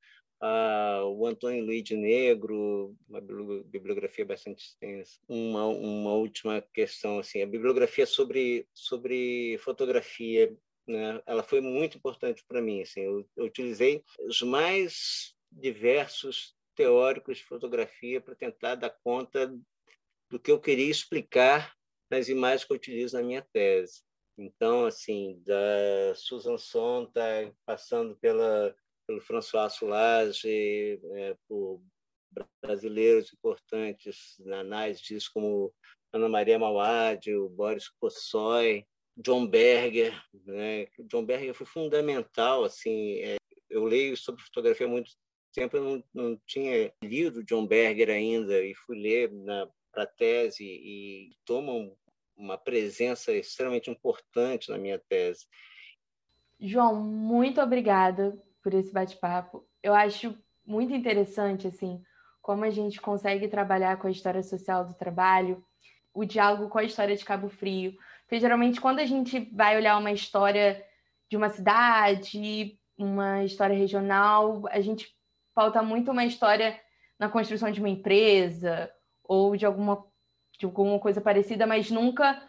uh, 0.41 1.05
o 1.07 1.25
Antônio 1.25 1.65
Luiz 1.65 1.83
de 1.83 1.97
Negro, 1.97 2.95
uma 3.09 3.19
bibliografia 3.19 4.25
bastante 4.25 4.63
extensa. 4.63 5.19
Uma, 5.27 5.65
uma 5.65 6.13
última 6.13 6.61
questão, 6.73 7.19
assim, 7.19 7.41
a 7.41 7.47
bibliografia 7.47 8.05
sobre, 8.05 8.65
sobre 8.73 9.57
fotografia 9.57 10.55
né? 10.87 11.21
Ela 11.25 11.43
foi 11.43 11.61
muito 11.61 11.97
importante 11.97 12.43
para 12.47 12.61
mim. 12.61 12.81
Assim, 12.81 13.01
eu, 13.01 13.27
eu 13.35 13.45
utilizei 13.45 14.03
os 14.27 14.41
mais 14.41 15.35
diversos 15.51 16.55
teóricos 16.75 17.37
de 17.37 17.43
fotografia 17.43 18.19
para 18.19 18.35
tentar 18.35 18.75
dar 18.75 18.89
conta 19.03 19.53
do 20.29 20.39
que 20.39 20.51
eu 20.51 20.59
queria 20.59 20.89
explicar 20.89 21.73
nas 22.09 22.27
imagens 22.27 22.65
que 22.65 22.71
eu 22.71 22.77
utilizo 22.77 23.15
na 23.15 23.23
minha 23.23 23.45
tese. 23.53 24.01
Então, 24.37 24.85
assim, 24.85 25.41
da 25.45 26.15
Susan 26.15 26.57
Sontag, 26.57 27.53
passando 27.65 28.15
pela, 28.17 28.75
pelo 29.07 29.21
François 29.21 29.71
Soulage, 29.73 30.99
é, 31.13 31.37
por 31.47 31.81
brasileiros 32.61 33.31
importantes 33.31 34.35
na 34.39 34.61
análise 34.61 35.03
disso, 35.03 35.29
como 35.31 35.71
Ana 36.11 36.27
Maria 36.27 36.57
Mauad, 36.57 37.31
o 37.35 37.49
Boris 37.49 37.89
Kossoy, 37.89 38.85
John 39.15 39.47
Berger, 39.47 40.13
né? 40.45 40.87
John 41.07 41.25
Berger 41.25 41.53
foi 41.53 41.65
fundamental, 41.65 42.63
assim, 42.63 43.19
é, 43.19 43.35
eu 43.69 43.83
leio 43.83 44.17
sobre 44.17 44.43
fotografia 44.43 44.87
há 44.87 44.89
muito 44.89 45.11
tempo, 45.53 45.77
eu 45.77 45.83
não, 45.83 46.03
não 46.13 46.41
tinha 46.47 46.91
lido 47.03 47.43
John 47.43 47.65
Berger 47.67 48.09
ainda 48.09 48.59
e 48.63 48.73
fui 48.73 48.99
ler 48.99 49.31
para 49.91 50.03
a 50.03 50.07
tese 50.07 50.63
e 50.63 51.31
toma 51.45 51.91
uma 52.35 52.57
presença 52.57 53.31
extremamente 53.31 53.89
importante 53.89 54.69
na 54.69 54.77
minha 54.77 54.97
tese. 54.97 55.45
João, 56.59 56.95
muito 56.95 57.61
obrigada 57.61 58.41
por 58.63 58.73
esse 58.73 58.91
bate-papo. 58.91 59.67
Eu 59.81 59.93
acho 59.93 60.35
muito 60.65 60.93
interessante, 60.93 61.67
assim, 61.67 62.01
como 62.41 62.63
a 62.63 62.69
gente 62.69 62.99
consegue 62.99 63.47
trabalhar 63.47 63.97
com 63.97 64.07
a 64.07 64.11
história 64.11 64.41
social 64.41 64.85
do 64.85 64.93
trabalho, 64.93 65.63
o 66.13 66.25
diálogo 66.25 66.69
com 66.69 66.77
a 66.77 66.83
história 66.83 67.15
de 67.15 67.25
Cabo 67.25 67.49
Frio, 67.49 67.95
porque 68.23 68.39
geralmente 68.39 68.81
quando 68.81 68.99
a 68.99 69.05
gente 69.05 69.39
vai 69.53 69.77
olhar 69.77 69.97
uma 69.97 70.11
história 70.11 70.83
de 71.29 71.37
uma 71.37 71.49
cidade, 71.49 72.79
uma 72.97 73.43
história 73.43 73.77
regional, 73.77 74.63
a 74.69 74.81
gente 74.81 75.07
pauta 75.53 75.81
muito 75.81 76.11
uma 76.11 76.25
história 76.25 76.79
na 77.19 77.29
construção 77.29 77.71
de 77.71 77.79
uma 77.79 77.89
empresa 77.89 78.89
ou 79.23 79.55
de 79.55 79.65
alguma, 79.65 80.05
de 80.59 80.65
alguma 80.65 80.99
coisa 80.99 81.21
parecida, 81.21 81.65
mas 81.65 81.89
nunca 81.89 82.41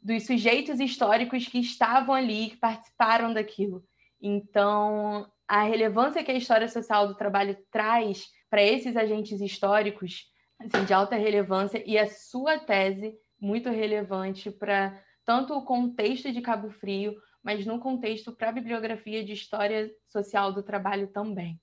dos 0.00 0.26
sujeitos 0.26 0.80
históricos 0.80 1.48
que 1.48 1.58
estavam 1.58 2.14
ali, 2.14 2.50
que 2.50 2.56
participaram 2.56 3.32
daquilo. 3.32 3.84
Então, 4.20 5.30
a 5.48 5.62
relevância 5.62 6.22
que 6.22 6.30
a 6.30 6.36
história 6.36 6.68
social 6.68 7.08
do 7.08 7.14
trabalho 7.14 7.56
traz 7.70 8.26
para 8.48 8.62
esses 8.62 8.96
agentes 8.96 9.40
históricos, 9.40 10.26
assim, 10.58 10.84
de 10.84 10.92
alta 10.92 11.16
relevância, 11.16 11.82
e 11.86 11.98
a 11.98 12.08
sua 12.08 12.58
tese 12.58 13.14
muito 13.40 13.68
relevante 13.68 14.50
para 14.50 15.00
tanto 15.26 15.54
o 15.54 15.64
contexto 15.64 16.32
de 16.32 16.40
Cabo 16.40 16.70
Frio, 16.70 17.14
mas 17.42 17.66
no 17.66 17.80
contexto 17.80 18.32
para 18.32 18.48
a 18.48 18.52
bibliografia 18.52 19.24
de 19.24 19.32
história 19.32 19.90
social 20.06 20.52
do 20.52 20.62
trabalho 20.62 21.08
também. 21.08 21.60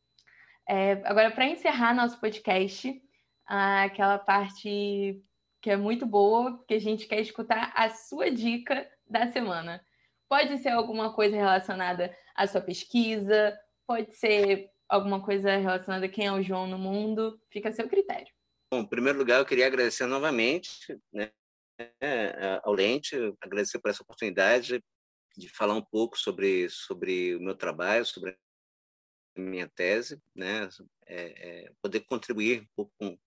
É, 0.68 1.02
agora, 1.06 1.32
para 1.32 1.46
encerrar 1.46 1.96
nosso 1.96 2.20
podcast, 2.20 3.02
aquela 3.46 4.20
parte 4.20 5.22
que 5.62 5.70
é 5.70 5.78
muito 5.78 6.06
boa, 6.06 6.62
que 6.68 6.74
a 6.74 6.80
gente 6.80 7.08
quer 7.08 7.22
escutar 7.22 7.72
a 7.74 7.90
sua 7.90 8.30
dica 8.30 8.86
da 9.10 9.32
semana. 9.32 9.84
Pode 10.28 10.58
ser 10.58 10.70
alguma 10.70 11.14
coisa 11.14 11.36
relacionada 11.36 12.16
à 12.36 12.46
sua 12.46 12.60
pesquisa, 12.60 13.58
pode 13.88 14.14
ser 14.16 14.70
alguma 14.90 15.24
coisa 15.24 15.56
relacionada 15.56 16.06
a 16.06 16.10
quem 16.10 16.28
é 16.28 16.32
o 16.32 16.42
João 16.42 16.68
no 16.68 16.78
mundo, 16.78 17.40
fica 17.50 17.70
a 17.70 17.72
seu 17.72 17.88
critério. 17.88 18.28
Bom, 18.72 18.82
em 18.82 18.88
primeiro 18.88 19.20
lugar, 19.20 19.40
eu 19.40 19.46
queria 19.46 19.68
agradecer 19.68 20.06
novamente 20.06 21.00
né, 21.14 21.32
ao 22.64 22.74
Lente, 22.74 23.16
agradecer 23.42 23.80
por 23.80 23.90
essa 23.90 24.04
oportunidade 24.04 24.84
de 25.36 25.50
falar 25.50 25.74
um 25.74 25.82
pouco 25.82 26.18
sobre, 26.18 26.70
sobre 26.70 27.36
o 27.36 27.42
meu 27.42 27.56
trabalho, 27.56 28.06
sobre 28.06 28.38
a 29.36 29.42
minha 29.42 29.68
tese, 29.68 30.22
né? 30.36 30.70
É, 31.08 31.66
é, 31.66 31.72
poder 31.82 32.02
contribuir 32.02 32.62
um 32.62 32.68
pouco 32.76 32.94
com, 33.00 33.18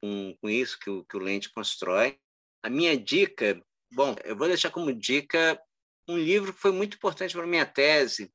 com, 0.00 0.36
com 0.40 0.50
isso 0.50 0.78
que 0.78 0.90
o, 0.90 1.04
que 1.04 1.16
o 1.16 1.20
Lente 1.20 1.52
constrói. 1.52 2.18
A 2.62 2.68
minha 2.68 2.96
dica, 2.98 3.62
bom, 3.92 4.14
eu 4.24 4.36
vou 4.36 4.48
deixar 4.48 4.70
como 4.70 4.92
dica 4.92 5.60
um 6.08 6.18
livro 6.18 6.52
que 6.52 6.60
foi 6.60 6.72
muito 6.72 6.96
importante 6.96 7.34
para 7.34 7.44
a 7.44 7.48
minha 7.48 7.66
tese, 7.66 8.32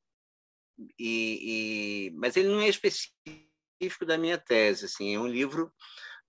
e, 0.98 2.08
e, 2.08 2.12
mas 2.12 2.36
ele 2.38 2.48
não 2.48 2.62
é 2.62 2.68
específico 2.68 4.06
da 4.06 4.18
minha 4.18 4.38
tese, 4.38 4.86
assim, 4.86 5.16
é 5.16 5.20
um 5.20 5.28
livro 5.28 5.74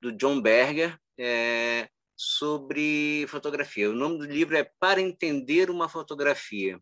do 0.01 0.11
John 0.12 0.41
Berger, 0.41 0.99
é, 1.19 1.89
sobre 2.17 3.27
fotografia. 3.29 3.91
O 3.91 3.95
nome 3.95 4.19
do 4.19 4.25
livro 4.25 4.57
é 4.57 4.71
Para 4.79 5.01
Entender 5.01 5.71
uma 5.71 5.89
Fotografia. 5.89 6.79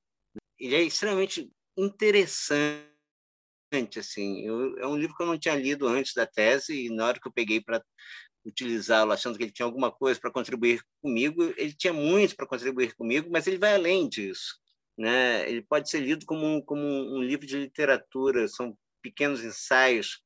Ele 0.58 0.74
é 0.74 0.82
extremamente 0.82 1.50
interessante, 1.76 2.88
assim. 3.96 4.46
Eu, 4.46 4.78
é 4.78 4.86
um 4.86 4.96
livro 4.96 5.16
que 5.16 5.22
eu 5.22 5.26
não 5.26 5.38
tinha 5.38 5.54
lido 5.54 5.88
antes 5.88 6.14
da 6.14 6.26
tese 6.26 6.86
e 6.86 6.90
na 6.90 7.06
hora 7.06 7.20
que 7.20 7.26
eu 7.26 7.32
peguei 7.32 7.60
para 7.60 7.82
utilizá-lo, 8.44 9.12
achando 9.12 9.38
que 9.38 9.44
ele 9.44 9.52
tinha 9.52 9.66
alguma 9.66 9.90
coisa 9.90 10.20
para 10.20 10.30
contribuir 10.30 10.82
comigo, 11.00 11.42
ele 11.56 11.72
tinha 11.72 11.92
muito 11.92 12.34
para 12.34 12.46
contribuir 12.46 12.94
comigo, 12.94 13.30
mas 13.30 13.46
ele 13.46 13.58
vai 13.58 13.74
além 13.74 14.08
disso. 14.08 14.60
Né? 14.98 15.48
Ele 15.48 15.62
pode 15.62 15.88
ser 15.88 16.00
lido 16.00 16.26
como 16.26 16.62
como 16.64 16.82
um 16.82 17.22
livro 17.22 17.46
de 17.46 17.56
literatura, 17.56 18.48
são 18.48 18.76
pequenos 19.00 19.42
ensaios 19.42 20.20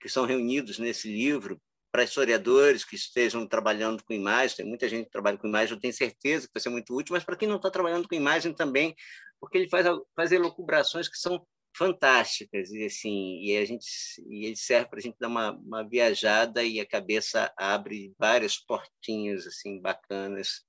que 0.00 0.08
são 0.08 0.24
reunidos 0.24 0.78
nesse 0.78 1.08
livro 1.08 1.60
para 1.92 2.04
historiadores 2.04 2.84
que 2.84 2.96
estejam 2.96 3.46
trabalhando 3.46 4.04
com 4.04 4.12
imagem, 4.12 4.58
tem 4.58 4.66
muita 4.66 4.88
gente 4.88 5.06
que 5.06 5.10
trabalha 5.10 5.38
com 5.38 5.48
imagem, 5.48 5.74
eu 5.74 5.80
tenho 5.80 5.92
certeza 5.92 6.46
que 6.46 6.54
vai 6.54 6.60
ser 6.60 6.68
muito 6.68 6.94
útil, 6.94 7.14
mas 7.14 7.24
para 7.24 7.36
quem 7.36 7.48
não 7.48 7.56
está 7.56 7.70
trabalhando 7.70 8.08
com 8.08 8.14
imagem 8.14 8.54
também, 8.54 8.94
porque 9.40 9.58
ele 9.58 9.68
faz, 9.68 9.86
faz 10.14 10.32
elucubrações 10.32 11.08
que 11.08 11.16
são 11.18 11.44
fantásticas 11.76 12.70
e 12.72 12.84
assim 12.84 13.40
e 13.42 13.56
a 13.56 13.64
gente 13.64 13.86
e 14.28 14.46
ele 14.46 14.56
serve 14.56 14.88
para 14.88 14.98
a 14.98 15.02
gente 15.02 15.16
dar 15.20 15.28
uma, 15.28 15.52
uma 15.52 15.88
viajada 15.88 16.64
e 16.64 16.80
a 16.80 16.86
cabeça 16.86 17.52
abre 17.56 18.12
várias 18.18 18.56
portinhas 18.58 19.46
assim 19.46 19.80
bacanas. 19.80 20.64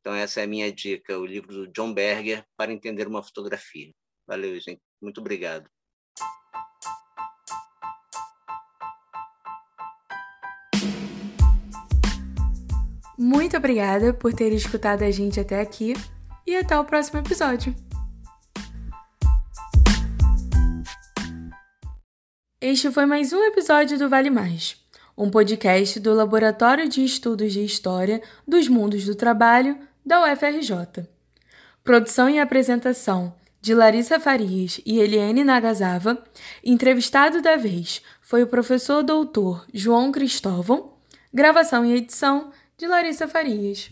Então 0.00 0.14
essa 0.14 0.40
é 0.40 0.44
a 0.44 0.46
minha 0.46 0.72
dica 0.72 1.18
o 1.18 1.26
livro 1.26 1.52
do 1.52 1.68
John 1.68 1.92
Berger 1.92 2.44
para 2.56 2.72
entender 2.72 3.06
uma 3.06 3.22
fotografia. 3.22 3.92
Valeu 4.26 4.58
gente. 4.60 4.80
Muito 5.00 5.20
obrigado 5.20 5.75
Muito 13.26 13.56
obrigada 13.56 14.14
por 14.14 14.32
ter 14.32 14.52
escutado 14.52 15.02
a 15.02 15.10
gente 15.10 15.40
até 15.40 15.60
aqui 15.60 15.94
e 16.46 16.54
até 16.54 16.78
o 16.78 16.84
próximo 16.84 17.18
episódio. 17.18 17.74
Este 22.60 22.88
foi 22.92 23.04
mais 23.04 23.32
um 23.32 23.42
episódio 23.42 23.98
do 23.98 24.08
Vale 24.08 24.30
Mais, 24.30 24.76
um 25.18 25.28
podcast 25.28 25.98
do 25.98 26.14
Laboratório 26.14 26.88
de 26.88 27.04
Estudos 27.04 27.52
de 27.52 27.64
História 27.64 28.22
dos 28.46 28.68
Mundos 28.68 29.04
do 29.04 29.16
Trabalho 29.16 29.76
da 30.04 30.22
UFRJ. 30.22 31.04
Produção 31.82 32.30
e 32.30 32.38
apresentação 32.38 33.34
de 33.60 33.74
Larissa 33.74 34.20
Farias 34.20 34.80
e 34.86 35.00
Eliane 35.00 35.42
Nagasava. 35.42 36.22
Entrevistado 36.62 37.42
da 37.42 37.56
vez 37.56 38.00
foi 38.22 38.44
o 38.44 38.46
professor 38.46 39.02
doutor 39.02 39.66
João 39.74 40.12
Cristóvão. 40.12 40.92
Gravação 41.34 41.84
e 41.84 41.92
edição 41.92 42.52
de 42.78 42.86
Larissa 42.86 43.26
Farias. 43.26 43.90